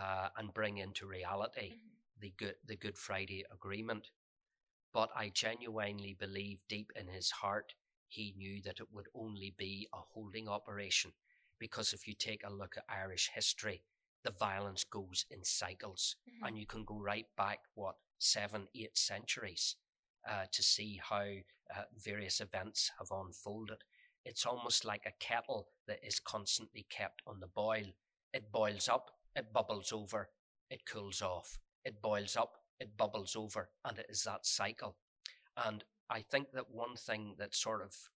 uh, 0.00 0.28
and 0.38 0.54
bring 0.54 0.78
into 0.78 1.06
reality 1.06 1.74
the 2.20 2.32
good 2.36 2.56
the 2.66 2.76
Good 2.76 2.96
Friday 2.96 3.44
Agreement. 3.52 4.10
But 4.92 5.10
I 5.14 5.28
genuinely 5.28 6.14
believe 6.18 6.60
deep 6.68 6.92
in 6.96 7.08
his 7.08 7.30
heart 7.30 7.74
he 8.08 8.34
knew 8.38 8.62
that 8.62 8.80
it 8.80 8.88
would 8.90 9.08
only 9.14 9.54
be 9.58 9.86
a 9.92 9.98
holding 9.98 10.48
operation 10.48 11.12
because 11.58 11.92
if 11.92 12.08
you 12.08 12.14
take 12.14 12.42
a 12.44 12.52
look 12.52 12.76
at 12.78 12.84
Irish 12.88 13.30
history, 13.34 13.82
the 14.24 14.30
violence 14.30 14.84
goes 14.84 15.24
in 15.30 15.44
cycles 15.44 16.16
Mhm. 16.28 16.46
and 16.48 16.58
you 16.58 16.66
can 16.66 16.84
go 16.84 16.98
right 16.98 17.26
back 17.36 17.60
what 17.74 17.96
seven 18.18 18.68
eight 18.74 18.96
centuries 18.98 19.76
uh, 20.28 20.46
to 20.52 20.62
see 20.62 20.96
how 21.02 21.22
uh, 21.74 21.84
various 21.92 22.40
events 22.40 22.90
have 22.98 23.10
unfolded. 23.10 23.84
It's 24.24 24.44
almost 24.46 24.84
like 24.84 25.06
a 25.06 25.12
kettle 25.12 25.70
that 25.86 26.02
is 26.04 26.20
constantly 26.20 26.82
kept 26.90 27.22
on 27.26 27.40
the 27.40 27.46
boil. 27.46 27.92
It 28.32 28.50
boils 28.52 28.88
up 28.88 29.10
it 29.36 29.52
bubbles 29.52 29.92
over 29.92 30.30
it 30.70 30.84
cools 30.84 31.22
off. 31.22 31.58
It 31.84 32.02
boils 32.02 32.36
up 32.36 32.64
it 32.80 32.96
bubbles 32.96 33.36
over 33.36 33.70
and 33.84 33.98
it 33.98 34.06
is 34.08 34.22
that 34.24 34.46
cycle. 34.46 34.96
And 35.56 35.84
i 36.10 36.22
think 36.22 36.52
that 36.52 36.70
one 36.70 36.96
thing 36.96 37.36
that 37.38 37.54
sort 37.54 37.82
of 37.82 38.10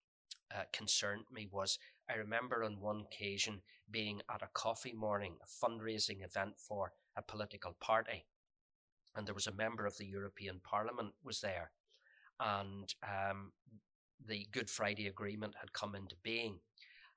uh, 0.54 0.64
concerned 0.72 1.26
me 1.30 1.46
was 1.50 1.78
i 2.10 2.14
remember 2.14 2.62
on 2.64 2.80
one 2.80 3.00
occasion 3.00 3.60
being 3.90 4.20
at 4.32 4.42
a 4.42 4.48
coffee 4.54 4.94
morning 4.94 5.36
a 5.42 5.66
fundraising 5.66 6.24
event 6.24 6.54
for 6.58 6.92
a 7.16 7.22
political 7.22 7.76
party 7.80 8.24
and 9.14 9.26
there 9.26 9.34
was 9.34 9.46
a 9.46 9.52
member 9.52 9.86
of 9.86 9.96
the 9.98 10.06
European 10.06 10.60
Parliament 10.62 11.12
was 11.22 11.40
there, 11.40 11.70
and 12.40 12.94
um, 13.02 13.52
the 14.24 14.46
Good 14.52 14.70
Friday 14.70 15.06
Agreement 15.06 15.54
had 15.60 15.72
come 15.72 15.94
into 15.94 16.16
being, 16.22 16.60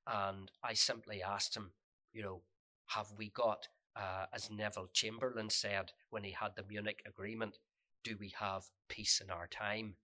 and 0.06 0.52
I 0.64 0.74
simply 0.74 1.24
asked 1.24 1.56
him, 1.56 1.72
you 2.14 2.24
know, 2.24 2.42
have 2.88 3.08
we 3.18 3.30
got, 3.30 3.68
uh, 3.96 4.26
as 4.34 4.52
Neville 4.52 4.90
Chamberlain 4.94 5.50
said 5.50 5.92
when 6.10 6.24
he 6.24 6.32
had 6.32 6.52
the 6.56 6.66
Munich 6.68 7.02
Agreement, 7.08 7.58
do 8.04 8.16
we 8.20 8.34
have 8.40 8.64
peace 8.90 9.22
in 9.24 9.32
our 9.32 9.48
time? 9.48 9.96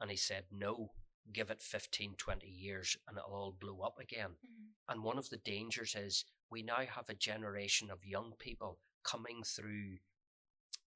And 0.00 0.10
he 0.10 0.16
said, 0.16 0.44
no, 0.50 0.92
give 1.32 1.50
it 1.50 1.62
15, 1.62 2.14
20 2.16 2.46
years 2.46 2.96
and 3.06 3.16
it'll 3.18 3.34
all 3.34 3.52
blow 3.52 3.80
up 3.80 3.98
again. 3.98 4.36
Mhm. 4.44 4.74
And 4.88 5.04
one 5.04 5.18
of 5.18 5.30
the 5.30 5.36
dangers 5.36 5.94
is 5.94 6.24
we 6.48 6.62
now 6.62 6.84
have 6.84 7.08
a 7.08 7.14
generation 7.14 7.90
of 7.90 8.04
young 8.04 8.36
people 8.36 8.80
coming 9.02 9.42
through 9.42 10.00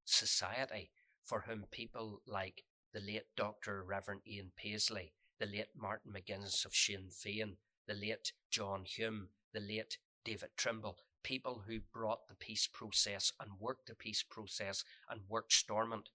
society 0.05 0.92
for 1.23 1.42
whom 1.42 1.66
people 1.66 2.23
like 2.27 2.64
the 2.92 3.01
late 3.01 3.35
Dr. 3.35 3.83
Reverend 3.83 4.23
Ian 4.27 4.53
Paisley, 4.57 5.14
the 5.38 5.47
late 5.47 5.75
Martin 5.75 6.12
McGuinness 6.12 6.64
of 6.64 6.75
Sinn 6.75 7.09
Féin, 7.09 7.57
the 7.87 7.94
late 7.94 8.33
John 8.51 8.85
Hume, 8.85 9.31
the 9.53 9.61
late 9.61 9.99
David 10.25 10.57
Trimble, 10.57 10.99
people 11.23 11.64
who 11.66 11.81
brought 11.81 12.29
the 12.29 12.35
peace 12.35 12.66
process 12.66 13.33
and 13.40 13.59
worked 13.59 13.87
the 13.87 13.94
peace 13.94 14.23
process 14.23 14.85
and 15.09 15.29
worked 15.29 15.53
Stormont, 15.53 16.11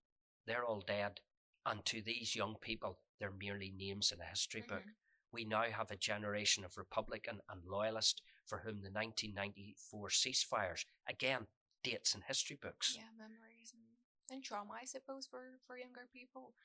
they're 0.46 0.66
all 0.66 0.82
dead. 0.82 1.22
And 1.70 1.86
to 1.86 2.02
these 2.02 2.36
young 2.36 2.56
people, 2.60 2.98
they're 3.20 3.32
merely 3.32 3.70
names 3.70 4.12
in 4.12 4.20
a 4.20 4.26
history 4.26 4.62
book. 4.62 4.82
Mhm. 4.82 4.96
We 5.32 5.46
now 5.46 5.70
have 5.70 5.92
a 5.92 5.96
generation 5.96 6.66
of 6.66 6.78
Republican 6.78 7.42
and 7.48 7.64
Loyalist 7.64 8.24
for 8.46 8.60
whom 8.60 8.82
the 8.82 8.90
1994 8.90 10.10
ceasefires, 10.10 10.86
again, 11.08 11.48
dates 11.84 12.16
in 12.16 12.22
history 12.22 12.56
books. 12.56 12.96
Yeah, 12.96 13.12
memories 13.16 13.72
and, 13.74 13.84
and 14.32 14.44
trauma, 14.44 14.74
I 14.82 14.86
suppose, 14.86 15.28
for, 15.28 15.60
for 15.68 15.78
younger 15.78 16.08
people. 16.12 16.56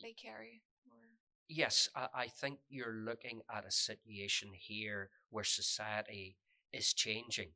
They 0.00 0.14
carry 0.14 0.62
or 0.90 1.10
Yes, 1.48 1.90
I, 1.94 2.08
I 2.14 2.26
think 2.28 2.60
you're 2.68 2.92
looking 2.92 3.42
at 3.50 3.66
a 3.66 3.70
situation 3.70 4.54
here 4.54 5.10
where 5.28 5.44
society 5.44 6.36
is 6.72 6.94
changing. 6.94 7.50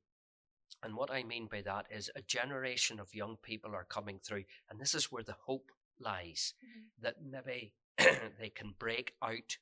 And 0.83 0.97
what 0.97 1.11
I 1.11 1.23
mean 1.23 1.47
by 1.47 1.62
that 1.62 1.87
is 1.91 2.11
a 2.15 2.23
generation 2.23 2.99
of 3.01 3.15
young 3.15 3.37
people 3.37 3.75
are 3.75 3.85
coming 3.85 4.19
through, 4.19 4.45
and 4.69 4.81
this 4.81 4.95
is 4.95 5.12
where 5.12 5.23
the 5.23 5.37
hope 5.47 5.71
lies 6.03 6.55
Mhm. 6.62 6.91
that 7.01 7.23
maybe 7.23 7.75
they 8.38 8.51
can 8.51 8.73
break 8.79 9.15
out 9.23 9.59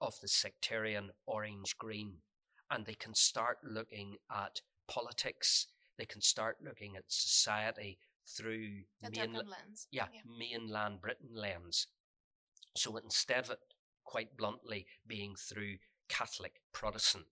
of 0.00 0.18
the 0.20 0.28
sectarian 0.28 1.10
orange 1.26 1.76
green 1.78 2.22
and 2.70 2.86
they 2.86 2.94
can 2.94 3.14
start 3.14 3.58
looking 3.62 4.18
at 4.30 4.62
politics, 4.88 5.66
they 5.98 6.06
can 6.06 6.20
start 6.20 6.62
looking 6.62 6.96
at 6.96 7.04
society 7.10 7.98
through 8.26 8.84
a 9.02 9.06
mainla- 9.10 9.14
different 9.14 9.48
lens. 9.48 9.88
yeah, 9.90 10.08
mainland 10.24 11.00
Britain 11.00 11.34
lens. 11.34 11.88
So 12.76 12.96
instead 12.96 13.44
of 13.44 13.50
it, 13.50 13.74
quite 14.04 14.36
bluntly, 14.36 14.86
being 15.06 15.34
through 15.36 15.78
Catholic, 16.08 16.62
Protestant, 16.72 17.26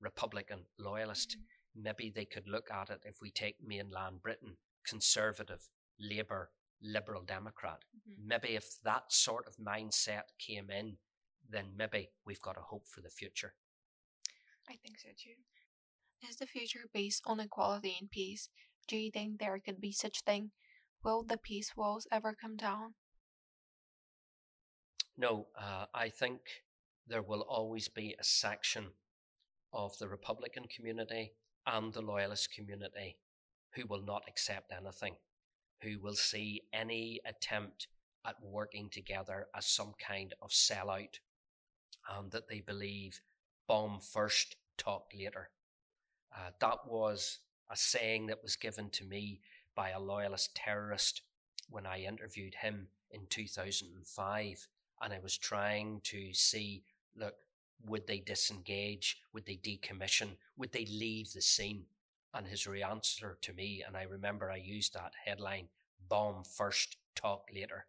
Republican, 0.00 0.66
Loyalist, 0.78 1.36
Mhm. 1.38 1.46
maybe 1.74 2.10
they 2.10 2.26
could 2.26 2.46
look 2.48 2.70
at 2.70 2.90
it 2.90 3.02
if 3.04 3.20
we 3.20 3.30
take 3.30 3.60
mainland 3.60 4.22
Britain, 4.22 4.58
Conservative, 4.84 5.68
Labour, 5.98 6.52
Liberal 6.80 7.22
Democrat. 7.22 7.84
Mhm. 7.94 8.18
Maybe 8.18 8.48
if 8.56 8.80
that 8.82 9.12
sort 9.12 9.46
of 9.46 9.56
mindset 9.56 10.36
came 10.38 10.70
in, 10.70 10.98
then 11.48 11.76
maybe 11.76 12.12
we've 12.24 12.40
got 12.40 12.56
a 12.56 12.62
hope 12.62 12.86
for 12.86 13.00
the 13.00 13.10
future. 13.10 13.54
I 14.68 14.76
think 14.76 14.98
so 14.98 15.08
too. 15.16 15.36
Is 16.28 16.36
the 16.36 16.46
future 16.46 16.88
based 16.92 17.22
on 17.26 17.40
equality 17.40 17.96
and 18.00 18.10
peace? 18.10 18.48
Do 18.86 18.96
you 18.96 19.10
think 19.10 19.38
there 19.38 19.58
could 19.58 19.80
be 19.80 19.92
such 19.92 20.22
thing? 20.22 20.52
Will 21.02 21.22
the 21.22 21.36
peace 21.36 21.76
walls 21.76 22.06
ever 22.10 22.34
come 22.34 22.56
down? 22.56 22.94
No, 25.16 25.48
uh, 25.54 25.86
I 25.94 26.08
think 26.08 26.64
there 27.06 27.22
will 27.22 27.42
always 27.42 27.88
be 27.88 28.14
a 28.18 28.24
section 28.24 28.94
of 29.72 29.98
the 29.98 30.08
Republican 30.08 30.66
community 30.66 31.34
and 31.66 31.92
the 31.92 32.00
Loyalist 32.00 32.52
community 32.52 33.18
who 33.74 33.86
will 33.86 34.02
not 34.02 34.22
accept 34.28 34.72
anything, 34.72 35.16
who 35.84 35.98
will 36.00 36.14
see 36.14 36.62
any 36.72 37.20
attempt 37.24 37.88
at 38.26 38.36
working 38.42 38.88
together 38.88 39.46
as 39.54 39.66
some 39.66 39.92
kind 39.98 40.34
of 40.40 40.50
sellout, 40.50 41.18
and 42.16 42.30
that 42.32 42.48
they 42.48 42.60
believe 42.60 43.20
bomb 43.66 44.00
first, 44.00 44.56
talk 44.76 45.12
later. 45.16 45.50
Uh, 46.34 46.50
that 46.60 46.78
was 46.86 47.38
a 47.70 47.76
saying 47.76 48.26
that 48.26 48.42
was 48.42 48.56
given 48.56 48.90
to 48.90 49.04
me 49.04 49.40
by 49.74 49.90
a 49.90 50.00
Loyalist 50.00 50.54
terrorist 50.54 51.22
when 51.68 51.86
I 51.86 52.00
interviewed 52.00 52.56
him 52.56 52.88
in 53.10 53.26
2005 53.28 54.68
and 55.02 55.12
I 55.12 55.18
was 55.20 55.36
trying 55.38 56.00
to 56.04 56.32
see, 56.32 56.82
look, 57.16 57.34
would 57.86 58.06
they 58.06 58.18
disengage? 58.18 59.18
Would 59.32 59.46
they 59.46 59.56
decommission? 59.56 60.36
Would 60.56 60.72
they 60.72 60.86
leave 60.86 61.32
the 61.32 61.42
scene? 61.42 61.84
And 62.34 62.48
his 62.48 62.66
re 62.66 62.82
answer 62.82 63.38
to 63.40 63.52
me, 63.54 63.82
and 63.86 63.96
I 63.96 64.02
remember 64.02 64.50
I 64.50 64.56
used 64.56 64.92
that 64.94 65.12
headline, 65.24 65.68
bomb 66.08 66.44
first, 66.44 66.98
talk 67.14 67.48
later. 67.54 67.86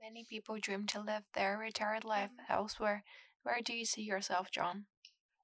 Many 0.00 0.24
people 0.24 0.58
dream 0.58 0.86
to 0.88 1.00
live 1.00 1.24
their 1.32 1.56
retired 1.56 2.04
life 2.04 2.32
elsewhere. 2.48 3.04
Where 3.44 3.60
do 3.62 3.74
you 3.74 3.84
see 3.86 4.02
yourself, 4.02 4.50
John? 4.50 4.86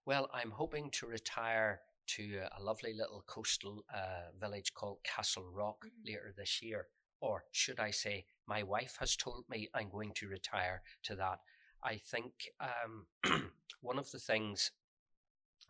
Well, 0.04 0.28
I'm 0.32 0.50
hoping 0.50 0.90
to 0.92 1.06
retire 1.06 1.80
to 2.08 2.48
a 2.58 2.62
lovely 2.62 2.94
little 2.94 3.22
coastal 3.26 3.84
uh, 3.94 4.30
village 4.38 4.74
called 4.74 5.02
Castlerock 5.04 5.84
Mhm. 5.84 6.04
later 6.06 6.32
this 6.36 6.62
year. 6.62 6.88
Or 7.20 7.44
should 7.52 7.78
I 7.80 7.90
say, 7.92 8.26
my 8.46 8.62
wife 8.62 8.96
has 9.00 9.16
told 9.16 9.48
me 9.48 9.68
I'm 9.74 9.90
going 9.90 10.14
to 10.14 10.28
retire 10.28 10.82
to 11.04 11.16
that. 11.16 11.40
I 11.82 11.98
think 11.98 12.32
um, 12.60 13.06
one 13.80 13.98
of 13.98 14.10
the 14.10 14.18
things 14.18 14.72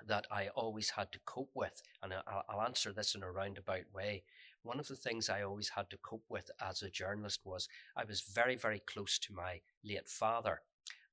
that 0.07 0.27
I 0.31 0.49
always 0.49 0.91
had 0.91 1.13
to 1.13 1.21
cope 1.25 1.51
with, 1.55 1.83
and 2.03 2.13
I'll, 2.15 2.61
answer 2.63 2.93
this 2.93 3.15
in 3.15 3.23
a 3.23 3.31
roundabout 3.31 3.93
way. 3.95 4.25
One 4.63 4.79
of 4.81 4.89
the 4.89 4.97
things 4.97 5.29
I 5.29 5.43
always 5.43 5.71
had 5.71 5.91
to 5.91 5.97
cope 5.97 6.25
with 6.29 6.51
as 6.61 6.83
a 6.83 6.91
journalist 6.91 7.41
was 7.45 7.69
I 7.97 8.05
was 8.05 8.21
very, 8.21 8.57
very 8.57 8.81
close 8.81 9.19
to 9.21 9.33
my 9.33 9.61
late 9.85 10.09
father. 10.09 10.63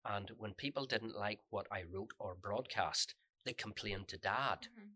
And 0.03 0.31
when 0.37 0.53
people 0.53 0.85
didn't 0.85 1.15
like 1.15 1.39
what 1.49 1.67
I 1.71 1.83
wrote 1.83 2.11
or 2.19 2.35
broadcast, 2.35 3.15
they 3.43 3.53
complained 3.53 4.07
to 4.09 4.17
dad. 4.17 4.67
Mhm. 4.67 4.91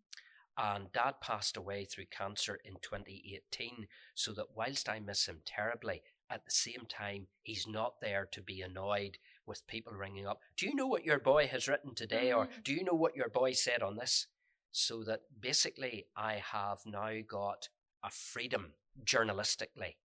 And 0.57 0.91
dad 0.91 1.21
passed 1.21 1.55
away 1.55 1.85
through 1.85 2.07
cancer 2.07 2.55
in 2.55 2.79
2018. 2.81 3.87
So 4.13 4.33
that 4.33 4.51
whilst 4.51 4.89
I 4.89 4.99
miss 4.99 5.27
him 5.27 5.41
terribly, 5.45 6.03
at 6.29 6.45
the 6.45 6.51
same 6.51 6.85
time, 6.85 7.27
he's 7.41 7.65
not 7.65 8.01
there 8.01 8.25
to 8.27 8.41
be 8.41 8.61
annoyed 8.61 9.17
with 9.49 9.67
people 9.67 9.91
ringing 9.93 10.25
up. 10.25 10.39
Do 10.55 10.65
you 10.67 10.75
know 10.75 10.87
what 10.87 11.03
your 11.03 11.19
boy 11.19 11.47
has 11.47 11.67
written 11.67 11.95
today? 11.95 12.31
Or 12.31 12.47
Mhm. 12.47 12.63
do 12.63 12.73
you 12.73 12.83
know 12.83 12.93
what 12.93 13.15
your 13.15 13.29
boy 13.29 13.51
said 13.53 13.81
on 13.81 13.97
this? 13.97 14.27
So 14.71 15.03
that 15.03 15.41
basically, 15.41 16.07
I 16.15 16.35
have 16.35 16.85
now 16.85 17.19
got 17.21 17.69
a 18.03 18.11
freedom 18.11 18.75
journalistically 19.03 19.97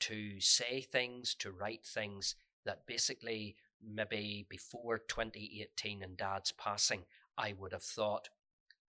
to 0.00 0.40
say 0.40 0.80
things, 0.80 1.34
to 1.34 1.50
write 1.50 1.84
things 1.84 2.36
that 2.64 2.86
basically 2.86 3.56
maybe 3.80 4.46
before 4.48 4.98
2018 4.98 6.02
and 6.02 6.16
dad's 6.16 6.52
passing, 6.52 7.06
I 7.36 7.52
would 7.52 7.72
have 7.72 7.82
thought, 7.82 8.30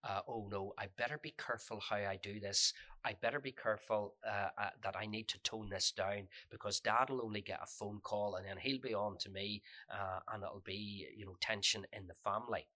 uh, 0.08 0.20
oh 0.28 0.46
no, 0.50 0.72
I 0.78 0.86
better 0.96 1.18
be 1.20 1.34
careful 1.36 1.80
how 1.80 1.96
I 1.96 2.18
do 2.22 2.38
this. 2.40 2.72
I 3.04 3.14
better 3.20 3.40
be 3.40 3.52
careful 3.52 4.14
uh, 4.26 4.48
uh, 4.58 4.70
that 4.82 4.96
I 4.96 5.06
need 5.06 5.28
to 5.28 5.38
tone 5.40 5.68
this 5.70 5.90
down 5.90 6.28
because 6.50 6.80
dad 6.80 7.10
will 7.10 7.24
only 7.24 7.40
get 7.40 7.60
a 7.62 7.66
phone 7.66 8.00
call 8.02 8.36
and 8.36 8.46
then 8.46 8.56
he'll 8.60 8.80
be 8.80 8.94
on 8.94 9.16
to 9.18 9.30
me 9.30 9.62
uh, 9.92 10.20
and 10.32 10.42
it'll 10.42 10.62
be, 10.64 11.06
you 11.16 11.26
know, 11.26 11.36
tension 11.40 11.86
in 11.92 12.06
the 12.06 12.14
family. 12.24 12.66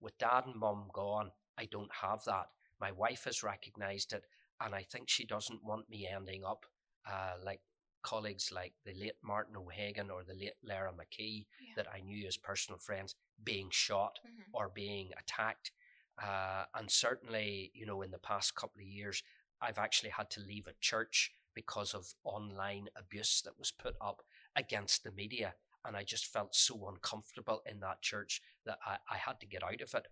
With 0.00 0.18
dad 0.18 0.44
and 0.46 0.56
mum 0.56 0.88
gone, 0.92 1.30
I 1.58 1.66
don't 1.66 1.90
have 2.02 2.24
that. 2.24 2.46
My 2.80 2.92
wife 2.92 3.24
has 3.24 3.42
recognized 3.42 4.12
it 4.12 4.24
and 4.60 4.74
I 4.74 4.82
think 4.82 5.08
she 5.08 5.24
doesn't 5.26 5.64
want 5.64 5.88
me 5.88 6.08
ending 6.12 6.44
up 6.44 6.66
uh, 7.10 7.34
like 7.44 7.60
colleagues 8.02 8.50
like 8.52 8.74
the 8.84 8.94
late 8.94 9.16
Martin 9.22 9.56
O'Hagan 9.56 10.10
or 10.10 10.24
the 10.24 10.34
late 10.34 10.54
Lyra 10.62 10.92
McKee 10.92 11.46
Yeah. 11.60 11.72
that 11.76 11.86
I 11.92 12.00
knew 12.00 12.26
as 12.26 12.36
personal 12.36 12.78
friends 12.78 13.14
being 13.42 13.70
shot 13.70 14.18
Mhm. 14.24 14.50
or 14.52 14.68
being 14.68 15.12
attacked. 15.18 15.70
Uh, 16.22 16.64
and 16.74 16.90
certainly, 16.90 17.70
you 17.74 17.86
know, 17.86 18.02
in 18.02 18.10
the 18.10 18.18
past 18.18 18.54
couple 18.54 18.80
of 18.80 18.86
years, 18.86 19.22
I've 19.60 19.78
actually 19.78 20.10
had 20.10 20.30
to 20.30 20.40
leave 20.40 20.66
a 20.66 20.74
church 20.80 21.32
because 21.54 21.94
of 21.94 22.14
online 22.24 22.88
abuse 22.96 23.42
that 23.44 23.58
was 23.58 23.70
put 23.70 23.94
up 24.00 24.22
against 24.56 25.04
the 25.04 25.12
media. 25.12 25.54
And 25.84 25.96
I 25.96 26.02
just 26.02 26.26
felt 26.26 26.54
so 26.54 26.88
uncomfortable 26.88 27.62
in 27.66 27.80
that 27.80 28.02
church 28.02 28.40
that 28.64 28.78
I, 28.84 28.96
I 29.10 29.16
had 29.16 29.40
to 29.40 29.46
get 29.46 29.62
out 29.62 29.80
of 29.80 29.94
it. 29.94 30.06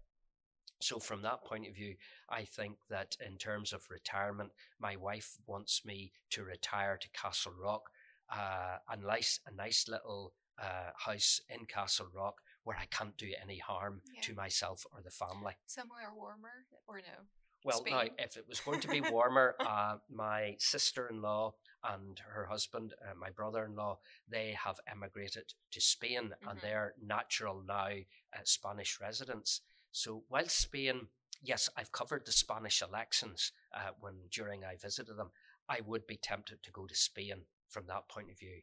So, 0.80 0.98
from 0.98 1.22
that 1.22 1.44
point 1.44 1.68
of 1.68 1.74
view, 1.74 1.94
I 2.28 2.44
think 2.44 2.78
that 2.90 3.16
in 3.24 3.38
terms 3.38 3.72
of 3.72 3.88
retirement, 3.88 4.50
my 4.80 4.96
wife 4.96 5.38
wants 5.46 5.84
me 5.84 6.12
to 6.30 6.42
retire 6.42 6.98
to 7.00 7.08
Castle 7.10 7.52
Rock, 7.62 7.82
uh, 8.28 8.78
a 8.90 8.96
nice, 8.96 9.38
a 9.46 9.54
nice 9.54 9.86
little 9.88 10.32
uh, 10.60 10.90
house 10.96 11.40
in 11.48 11.66
Castlerock 11.66 12.34
where 12.64 12.76
I 12.78 12.86
can't 12.86 13.16
do 13.16 13.32
any 13.42 13.58
harm 13.58 14.02
to 14.22 14.34
myself 14.34 14.86
or 14.92 15.00
the 15.02 15.10
family. 15.10 15.54
Somewhere 15.66 16.12
warmer 16.14 16.66
or 16.86 16.98
no? 16.98 17.26
Well, 17.64 17.84
now, 17.88 18.04
if 18.18 18.36
it 18.36 18.48
was 18.48 18.60
going 18.60 18.80
to 18.80 18.88
be 18.88 19.00
warmer, 19.16 19.54
uh, 19.64 19.98
my 20.10 20.56
sister-in-law 20.58 21.54
and 21.84 22.18
her 22.18 22.46
husband, 22.46 22.94
uh, 23.02 23.14
my 23.14 23.30
brother-in-law, 23.30 23.98
they 24.28 24.56
have 24.64 24.80
emigrated 24.88 25.54
to 25.70 25.80
Spain, 25.80 26.34
and 26.46 26.58
Mhm. 26.58 26.62
they're 26.62 26.94
natural 27.00 27.62
now 27.62 27.86
uh, 27.88 28.40
Spanish 28.44 28.98
residents. 29.00 29.60
So, 29.92 30.24
while 30.28 30.48
Spain, 30.48 31.08
yes, 31.40 31.68
I've 31.76 31.92
covered 31.92 32.26
the 32.26 32.32
Spanish 32.32 32.82
elections 32.82 33.52
uh, 33.72 33.92
when 34.00 34.28
during 34.30 34.64
I 34.64 34.76
visited 34.76 35.16
them, 35.16 35.30
I 35.68 35.80
would 35.82 36.06
be 36.06 36.16
tempted 36.16 36.62
to 36.64 36.70
go 36.72 36.86
to 36.86 36.94
Spain 36.96 37.46
from 37.68 37.86
that 37.86 38.08
point 38.08 38.30
of 38.30 38.38
view. 38.38 38.62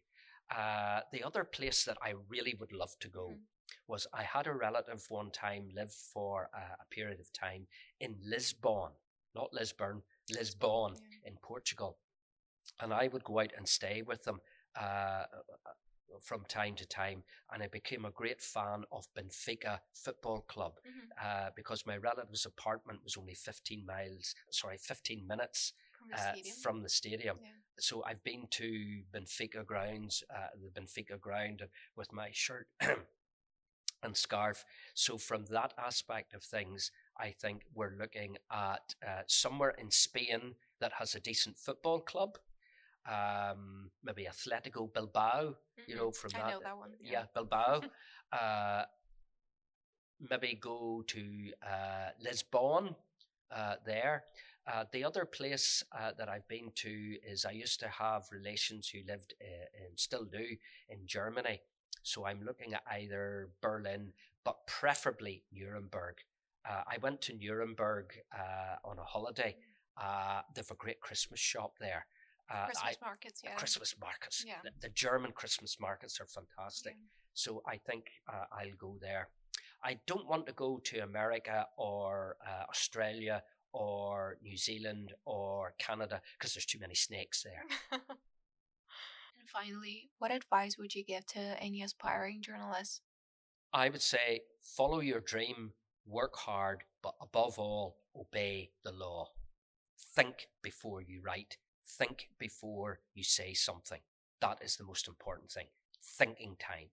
Uh, 0.49 1.01
the 1.11 1.23
other 1.23 1.43
place 1.45 1.85
that 1.85 1.97
I 2.01 2.15
really 2.27 2.55
would 2.59 2.71
love 2.73 2.97
to 2.99 3.07
go 3.07 3.29
Mhm. 3.29 3.45
Was 3.87 4.07
I 4.13 4.23
had 4.23 4.47
a 4.47 4.53
relative 4.53 5.03
one 5.09 5.31
time 5.31 5.69
live 5.75 5.91
for 5.93 6.49
uh, 6.55 6.75
a 6.81 6.85
period 6.93 7.19
of 7.19 7.31
time 7.33 7.67
in 7.99 8.15
Lisbon, 8.23 8.91
not 9.35 9.53
Lisburn, 9.53 10.01
Lisbon 10.29 10.95
Yeah. 10.95 11.29
in 11.31 11.37
Portugal. 11.41 11.97
And 12.79 12.93
I 12.93 13.07
would 13.07 13.23
go 13.23 13.39
out 13.39 13.53
and 13.57 13.67
stay 13.67 14.01
with 14.01 14.23
them 14.23 14.39
uh, 14.79 15.23
from 16.21 16.43
time 16.47 16.75
to 16.75 16.85
time. 16.85 17.23
And 17.51 17.63
I 17.63 17.67
became 17.67 18.05
a 18.05 18.11
great 18.11 18.41
fan 18.41 18.83
of 18.91 19.05
Benfica 19.17 19.79
Football 19.93 20.41
Club 20.41 20.73
Mhm. 20.85 21.09
uh, 21.21 21.49
because 21.55 21.85
my 21.85 21.97
relative's 21.97 22.45
apartment 22.45 23.03
was 23.03 23.17
only 23.17 23.35
15 23.35 23.85
miles, 23.85 24.35
sorry, 24.51 24.77
15 24.77 25.25
minutes 25.27 25.73
From 25.97 26.09
the 26.09 26.17
uh, 26.17 26.31
stadium. 26.31 26.57
from 26.61 26.83
the 26.83 26.89
stadium. 26.89 27.39
yeah. 27.41 27.51
So 27.79 28.03
I've 28.05 28.23
been 28.23 28.47
to 28.51 29.03
Benfica 29.11 29.65
grounds, 29.65 30.23
uh, 30.35 30.47
the 30.61 30.69
Benfica 30.79 31.19
ground 31.19 31.63
with 31.95 32.11
my 32.11 32.29
shirt 32.33 32.67
and 34.03 34.15
scarf. 34.15 34.65
So 34.93 35.17
from 35.17 35.45
that 35.45 35.73
aspect 35.77 36.33
of 36.33 36.43
things, 36.43 36.91
I 37.17 37.31
think 37.31 37.63
we're 37.73 37.95
looking 37.99 38.37
at 38.51 38.95
uh, 39.05 39.21
somewhere 39.27 39.75
in 39.77 39.91
Spain 39.91 40.55
that 40.79 40.93
has 40.93 41.15
a 41.15 41.19
decent 41.19 41.57
football 41.57 41.99
club. 41.99 42.37
Um, 43.07 43.91
maybe 44.03 44.25
Atletico 44.25 44.93
Bilbao, 44.93 45.41
mm-hmm. 45.43 45.81
you 45.87 45.95
know, 45.95 46.11
from 46.11 46.31
that. 46.31 46.45
I 46.45 46.51
know 46.51 46.59
that 46.63 46.77
one. 46.77 46.91
Yeah, 47.01 47.11
yeah 47.11 47.23
Bilbao. 47.33 47.81
uh, 48.31 48.83
maybe 50.29 50.57
go 50.59 51.03
to 51.07 51.51
uh, 51.63 52.09
Lisbon 52.21 52.95
uh, 53.51 53.75
there. 53.85 54.25
Uh, 54.71 54.85
the 54.91 55.03
other 55.03 55.25
place 55.25 55.83
uh, 55.97 56.11
that 56.17 56.29
I've 56.29 56.47
been 56.47 56.71
to 56.75 57.17
is 57.25 57.45
I 57.45 57.51
used 57.51 57.79
to 57.79 57.87
have 57.87 58.23
relations 58.31 58.89
who 58.89 58.99
lived 59.07 59.33
uh, 59.41 59.85
and 59.85 59.97
still 59.99 60.25
do 60.25 60.45
in 60.89 60.99
Germany. 61.05 61.61
So 62.03 62.25
I'm 62.25 62.43
looking 62.43 62.73
at 62.73 62.83
either 62.91 63.49
Berlin, 63.61 64.13
but 64.43 64.65
preferably 64.67 65.43
Nuremberg. 65.51 66.15
Uh, 66.67 66.81
I 66.87 66.97
went 67.01 67.21
to 67.21 67.33
Nuremberg 67.33 68.13
uh, 68.33 68.75
on 68.87 68.97
a 68.99 69.03
holiday. 69.03 69.55
Uh, 69.97 70.41
they 70.53 70.61
have 70.61 70.71
a 70.71 70.75
great 70.75 70.99
Christmas 71.01 71.39
shop 71.39 71.73
there. 71.79 72.05
Christmas 72.65 72.97
I, 72.99 73.05
markets, 73.05 73.41
yeah. 73.43 73.53
Christmas 73.53 73.95
markets. 74.01 74.43
Yeah. 74.45 74.55
The, 74.63 74.71
the, 74.81 74.89
German 74.89 75.33
Christmas 75.33 75.77
markets 75.79 76.19
are 76.19 76.25
fantastic. 76.25 76.95
Yeah. 76.97 77.07
So 77.35 77.61
I 77.67 77.77
think 77.77 78.05
I'll 78.27 78.75
go 78.79 78.97
there. 78.99 79.29
I 79.83 79.99
don't 80.07 80.27
want 80.27 80.47
to 80.47 80.53
go 80.53 80.81
to 80.85 80.99
America 81.03 81.67
or 81.77 82.37
Australia 82.69 83.43
or 83.71 84.37
New 84.41 84.57
Zealand 84.57 85.13
or 85.25 85.73
Canada 85.77 86.21
because 86.37 86.53
there's 86.53 86.65
too 86.65 86.79
many 86.79 86.95
snakes 86.95 87.43
there. 87.43 87.99
finally, 89.51 90.09
what 90.19 90.31
advice 90.31 90.77
would 90.77 90.95
you 90.95 91.03
give 91.03 91.25
to 91.27 91.39
any 91.39 91.81
aspiring 91.81 92.41
journalists? 92.41 93.01
I 93.73 93.89
would 93.89 94.01
say 94.01 94.41
follow 94.61 94.99
your 94.99 95.19
dream, 95.19 95.73
work 96.05 96.35
hard, 96.35 96.83
but 97.03 97.15
above 97.21 97.59
all, 97.59 97.97
obey 98.15 98.71
the 98.83 98.91
law. 98.91 99.29
Think 100.15 100.47
before 100.61 101.01
you 101.01 101.21
write, 101.23 101.57
think 101.85 102.29
before 102.39 102.99
you 103.13 103.23
say 103.23 103.53
something. 103.53 103.99
That 104.41 104.59
is 104.63 104.77
the 104.77 104.85
most 104.85 105.07
important 105.07 105.51
thing. 105.51 105.67
Thinking 106.01 106.55
time. 106.59 106.89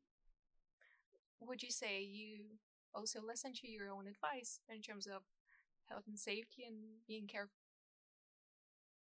Would 1.41 1.63
you 1.63 1.71
say 1.71 2.03
you 2.03 2.59
also 2.95 3.21
listen 3.25 3.53
to 3.55 3.69
your 3.69 3.89
own 3.91 4.07
advice 4.07 4.61
in 4.69 4.83
terms 4.83 5.07
of 5.07 5.23
health 5.89 6.05
and 6.09 6.19
safety 6.19 6.65
and 6.67 6.77
being 7.07 7.27
careful? 7.27 7.53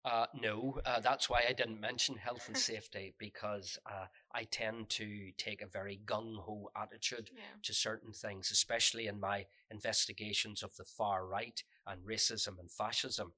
Uh, 0.05 0.27
no, 0.41 0.81
uh, 0.87 1.01
that's 1.01 1.29
why 1.29 1.43
I 1.49 1.53
didn't 1.53 1.81
mention 1.81 2.17
health 2.17 2.47
and 2.47 2.57
safety 2.71 3.15
because 3.19 3.79
uh, 3.87 4.07
I 4.33 4.45
tend 4.45 4.89
to 4.91 5.31
take 5.37 5.61
a 5.61 5.67
very 5.67 6.01
gung 6.07 6.37
ho 6.39 6.71
attitude 6.77 7.31
yeah. 7.35 7.43
to 7.63 7.75
certain 7.75 8.13
things, 8.13 8.51
especially 8.51 9.07
in 9.07 9.21
my 9.21 9.47
investigations 9.71 10.63
of 10.63 10.75
the 10.77 10.85
far 10.85 11.27
right 11.27 11.63
and 11.87 12.01
racism 12.03 12.59
and 12.59 12.71
fascism. 12.71 13.33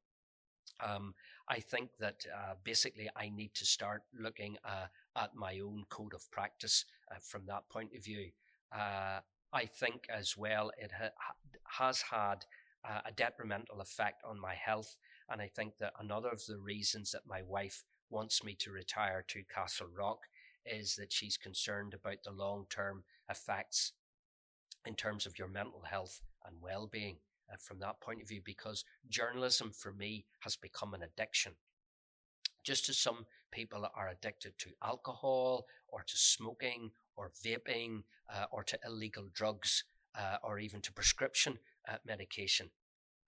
Um, 0.83 1.14
I 1.49 1.61
think 1.61 1.90
that 1.99 2.25
uh, 2.33 2.55
basically 2.62 3.11
I 3.16 3.31
need 3.31 3.55
to 3.55 3.66
start 3.66 4.03
looking 4.18 4.57
uh, 4.64 4.87
at 5.16 5.35
my 5.35 5.59
own 5.61 5.85
code 5.88 6.14
of 6.14 6.31
practice 6.31 6.85
uh, 7.11 7.16
from 7.20 7.46
that 7.46 7.68
point 7.68 7.90
of 7.96 8.05
view. 8.05 8.31
I 9.53 9.66
think 9.66 10.07
as 10.09 10.37
well 10.37 10.70
it 10.79 10.92
ha- 10.92 11.35
has 11.64 12.03
had 12.03 12.44
uh, 12.85 13.01
a 13.05 13.12
detrimental 13.12 13.81
effect 13.81 14.23
on 14.25 14.40
my 14.40 14.55
health. 14.55 14.96
And 15.31 15.40
I 15.40 15.49
think 15.49 15.79
that 15.79 15.93
another 15.99 16.29
of 16.29 16.45
the 16.47 16.59
reasons 16.59 17.12
that 17.12 17.27
my 17.27 17.43
wife 17.43 17.85
wants 18.11 18.43
me 18.43 18.57
to 18.59 18.73
retire 18.73 19.25
to 19.29 19.45
Castle 19.55 19.87
Rock 19.97 20.23
is 20.66 20.97
that 20.97 21.12
she's 21.12 21.37
concerned 21.37 21.95
about 21.95 22.25
the 22.25 22.33
long 22.33 22.66
term 22.69 23.05
effects 23.31 23.93
in 24.85 24.95
terms 24.95 25.27
of 25.27 25.38
your 25.38 25.49
mental 25.49 25.83
health 25.88 26.21
and 26.45 26.57
well 26.61 26.88
being 26.90 27.16
uh, 27.51 27.57
from 27.59 27.79
that 27.81 28.01
point 28.01 28.21
of 28.23 28.29
view, 28.29 28.40
because 28.45 28.85
journalism 29.09 29.71
for 29.71 29.93
me 29.93 30.25
has 30.40 30.57
become 30.57 30.95
an 30.95 31.03
addiction. 31.03 31.53
Just 32.64 32.88
as 32.88 32.99
some 32.99 33.27
people 33.53 33.88
are 33.95 34.09
addicted 34.09 34.59
to 34.59 34.71
alcohol 34.83 35.66
or 35.88 36.03
to 36.03 36.16
smoking 36.16 36.90
or 37.16 37.31
vaping 37.45 38.03
uh, 38.33 38.45
or 38.51 38.62
to 38.64 38.79
illegal 38.85 39.29
drugs 39.33 39.85
uh, 40.19 40.37
or 40.43 40.59
even 40.59 40.81
to 40.81 40.93
prescription 40.93 41.59
uh, 41.88 41.97
medication. 42.07 42.71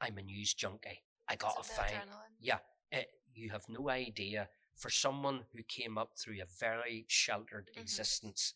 I'm 0.01 0.19
a 0.19 0.23
news 0.23 0.55
junkie. 0.55 1.03
I 1.29 1.37
got 1.37 1.57
a 1.59 1.63
fine. 1.63 2.09
Yeah, 2.41 2.59
it, 2.91 3.09
you 3.35 3.51
have 3.51 3.65
no 3.69 3.89
idea. 3.89 4.49
For 4.75 4.91
someone 4.91 5.41
who 5.55 5.63
came 5.63 5.99
up 5.99 6.13
through 6.17 6.41
a 6.41 6.47
very 6.59 7.05
sheltered 7.09 7.69
mm-hmm. 7.73 7.83
existence, 7.83 8.55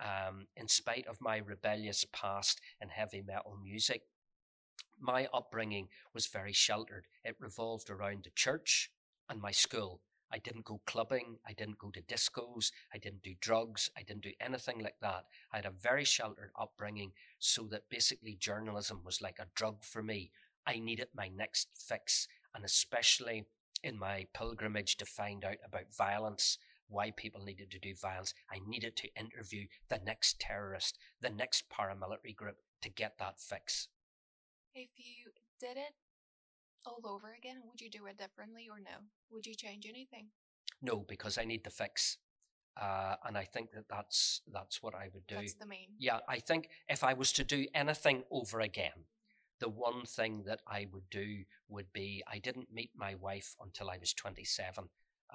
um, 0.00 0.46
in 0.56 0.68
spite 0.68 1.06
of 1.06 1.20
my 1.20 1.38
rebellious 1.38 2.04
past 2.12 2.60
in 2.80 2.88
heavy 2.88 3.22
metal 3.26 3.56
music, 3.62 4.02
my 5.00 5.28
upbringing 5.32 5.88
was 6.14 6.26
very 6.26 6.52
sheltered. 6.52 7.06
It 7.24 7.36
revolved 7.38 7.90
around 7.90 8.24
the 8.24 8.30
church 8.30 8.90
and 9.28 9.40
my 9.40 9.50
school. 9.50 10.00
I 10.30 10.38
didn't 10.38 10.64
go 10.64 10.80
clubbing. 10.86 11.38
I 11.46 11.52
didn't 11.52 11.78
go 11.78 11.90
to 11.90 12.02
discos. 12.02 12.70
I 12.92 12.98
didn't 12.98 13.22
do 13.22 13.34
drugs. 13.40 13.90
I 13.96 14.02
didn't 14.02 14.22
do 14.22 14.32
anything 14.40 14.80
like 14.80 14.96
that. 15.00 15.24
I 15.52 15.56
had 15.56 15.66
a 15.66 15.70
very 15.70 16.04
sheltered 16.04 16.50
upbringing 16.58 17.12
so 17.38 17.62
that 17.70 17.88
basically 17.88 18.36
journalism 18.38 19.02
was 19.04 19.22
like 19.22 19.38
a 19.38 19.48
drug 19.54 19.84
for 19.84 20.02
me. 20.02 20.30
I 20.68 20.78
needed 20.78 21.08
my 21.16 21.28
next 21.28 21.68
fix. 21.74 22.28
And 22.54 22.64
especially 22.64 23.46
in 23.82 23.98
my 23.98 24.26
pilgrimage 24.34 24.96
to 24.98 25.06
find 25.06 25.44
out 25.44 25.56
about 25.64 25.94
violence, 25.96 26.58
why 26.88 27.10
people 27.10 27.42
needed 27.42 27.70
to 27.70 27.78
do 27.78 27.94
violence, 27.94 28.34
I 28.50 28.58
needed 28.66 28.96
to 28.96 29.14
interview 29.18 29.66
the 29.88 30.00
next 30.04 30.40
terrorist, 30.40 30.98
the 31.20 31.30
next 31.30 31.64
paramilitary 31.70 32.36
group 32.36 32.56
to 32.82 32.90
get 32.90 33.18
that 33.18 33.40
fix. 33.40 33.88
If 34.74 34.90
you 34.96 35.32
did 35.58 35.76
it 35.76 35.94
all 36.86 37.00
over 37.04 37.34
again, 37.36 37.56
would 37.68 37.80
you 37.80 37.90
do 37.90 38.06
it 38.06 38.18
differently 38.18 38.68
or 38.70 38.78
no? 38.78 39.06
Would 39.30 39.46
you 39.46 39.54
change 39.54 39.86
anything? 39.88 40.28
No, 40.82 41.04
because 41.08 41.38
I 41.38 41.44
need 41.44 41.64
the 41.64 41.70
fix. 41.70 42.18
Uh, 42.80 43.16
and 43.26 43.36
I 43.36 43.44
think 43.44 43.72
that 43.72 43.88
that's 43.90 44.42
that's 44.52 44.82
what 44.82 44.94
I 44.94 45.08
would 45.12 45.26
do. 45.26 45.34
That's 45.34 45.54
the 45.54 45.66
main. 45.66 45.88
Yeah, 45.98 46.20
I 46.28 46.38
think 46.38 46.68
if 46.88 47.02
I 47.02 47.12
was 47.12 47.32
to 47.32 47.44
do 47.44 47.66
anything 47.74 48.22
over 48.30 48.60
again, 48.60 49.06
the 49.60 49.68
one 49.68 50.04
thing 50.04 50.44
that 50.46 50.60
I 50.66 50.86
would 50.92 51.10
do 51.10 51.44
would 51.68 51.92
be 51.92 52.22
I 52.30 52.38
didn't 52.38 52.72
meet 52.72 52.90
my 52.96 53.14
wife 53.14 53.54
until 53.60 53.90
I 53.90 53.98
was 53.98 54.12
27, 54.12 54.88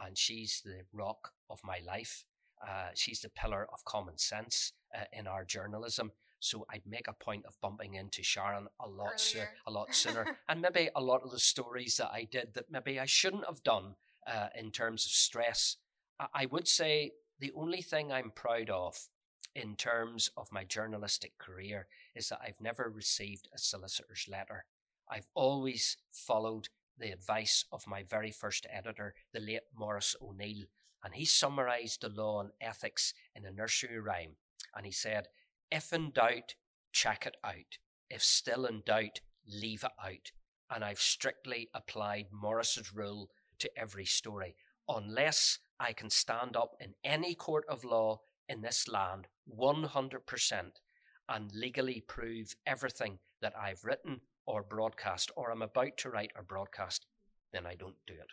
and 0.04 0.18
she's 0.18 0.62
the 0.64 0.82
rock 0.92 1.32
of 1.50 1.60
my 1.64 1.80
life. 1.86 2.26
Uh, 2.66 2.90
she's 2.96 3.22
the 3.22 3.30
pillar 3.30 3.68
of 3.74 3.84
common 3.84 4.18
sense 4.18 4.74
uh, 4.96 5.04
in 5.12 5.28
our 5.28 5.44
journalism. 5.44 6.12
So 6.40 6.66
I'd 6.70 6.86
make 6.86 7.08
a 7.08 7.14
point 7.14 7.46
of 7.46 7.60
bumping 7.62 7.96
into 7.96 8.22
Sharon 8.22 8.68
a 8.80 8.88
lot 8.88 9.20
sooner, 9.20 9.50
a 9.66 9.72
lot 9.72 9.96
sooner, 9.96 10.38
and 10.50 10.62
maybe 10.62 10.90
a 10.96 11.02
lot 11.02 11.24
of 11.24 11.32
the 11.32 11.40
stories 11.40 11.98
that 11.98 12.12
I 12.12 12.28
did 12.30 12.54
that 12.54 12.70
maybe 12.70 13.00
I 13.00 13.06
shouldn't 13.06 13.46
have 13.46 13.64
done 13.64 13.96
uh, 14.28 14.48
in 14.56 14.72
terms 14.72 15.06
of 15.06 15.12
stress. 15.12 15.78
I 16.34 16.46
would 16.46 16.68
say 16.68 17.14
the 17.40 17.52
only 17.56 17.82
thing 17.82 18.12
I'm 18.12 18.32
proud 18.32 18.70
of 18.70 19.08
in 19.56 19.76
terms 19.76 20.30
of 20.36 20.52
my 20.52 20.64
journalistic 20.64 21.38
career 21.38 21.88
is 22.16 22.30
that 22.30 22.40
I've 22.46 22.60
never 22.60 22.92
received 22.94 23.48
a 23.54 23.58
solicitor's 23.58 24.28
letter. 24.30 24.66
I've 25.10 25.28
always 25.36 25.98
followed 26.12 26.70
the 26.98 27.12
advice 27.12 27.66
of 27.72 27.88
my 27.88 28.04
very 28.04 28.32
first 28.32 28.66
editor, 28.72 29.16
the 29.34 29.40
late 29.40 29.64
Morris 29.78 30.16
O'Neill, 30.22 30.66
and 31.04 31.16
he 31.16 31.26
summarized 31.26 32.02
the 32.02 32.10
law 32.10 32.40
and 32.40 32.52
ethics 32.62 33.14
in 33.36 33.46
a 33.46 33.52
nursery 33.52 34.00
rhyme. 34.00 34.38
And 34.76 34.86
he 34.86 34.92
said, 34.92 35.28
if 35.72 35.92
in 35.92 36.12
doubt, 36.12 36.56
check 36.92 37.26
it 37.26 37.36
out. 37.44 37.78
If 38.10 38.24
still 38.24 38.66
in 38.66 38.84
doubt, 38.86 39.20
leave 39.48 39.84
it 39.84 39.92
out. 40.04 40.32
And 40.70 40.84
I've 40.84 41.02
strictly 41.02 41.70
applied 41.74 42.28
Morris's 42.32 42.94
rule 42.94 43.30
to 43.60 43.70
every 43.78 44.06
story. 44.06 44.56
Unless 44.88 45.60
I 45.80 45.94
can 45.94 46.10
stand 46.10 46.56
up 46.56 46.76
in 46.80 46.94
any 47.04 47.36
court 47.36 47.66
of 47.68 47.84
law 47.84 48.22
in 48.54 48.62
this 48.62 48.88
land 48.88 49.28
100% 49.50 50.82
and 51.30 51.52
legally 51.54 52.02
prove 52.08 52.56
everything 52.66 53.20
that 53.42 53.54
I've 53.58 53.84
written 53.84 54.22
or 54.46 54.64
broadcast 54.64 55.32
or 55.36 55.52
I'm 55.52 55.62
about 55.62 55.98
to 55.98 56.10
write 56.10 56.32
or 56.36 56.44
broadcast, 56.44 57.06
then 57.52 57.66
I 57.66 57.76
don't 57.76 57.96
do 58.08 58.14
it. 58.14 58.32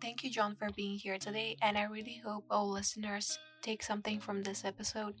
Thank 0.00 0.22
you, 0.22 0.30
John, 0.30 0.54
for 0.56 0.70
being 0.70 0.98
here 0.98 1.18
today, 1.18 1.56
and 1.62 1.78
I 1.78 1.84
really 1.84 2.20
hope 2.24 2.44
all 2.50 2.68
listeners 2.70 3.38
take 3.62 3.82
something 3.82 4.20
from 4.20 4.42
this 4.42 4.64
episode. 4.64 5.14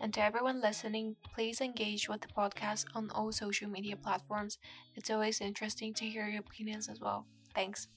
And 0.00 0.12
to 0.14 0.22
everyone 0.22 0.60
listening, 0.60 1.16
please 1.34 1.60
engage 1.60 2.08
with 2.08 2.20
the 2.22 2.28
podcast 2.28 2.86
on 2.94 3.10
all 3.10 3.32
social 3.32 3.68
media 3.70 3.96
platforms. 3.96 4.58
It's 4.96 5.10
always 5.10 5.40
interesting 5.40 5.94
to 5.94 6.04
hear 6.06 6.26
your 6.28 6.40
opinions 6.40 6.88
as 6.88 7.00
well. 7.00 7.26
Thanks. 7.54 7.88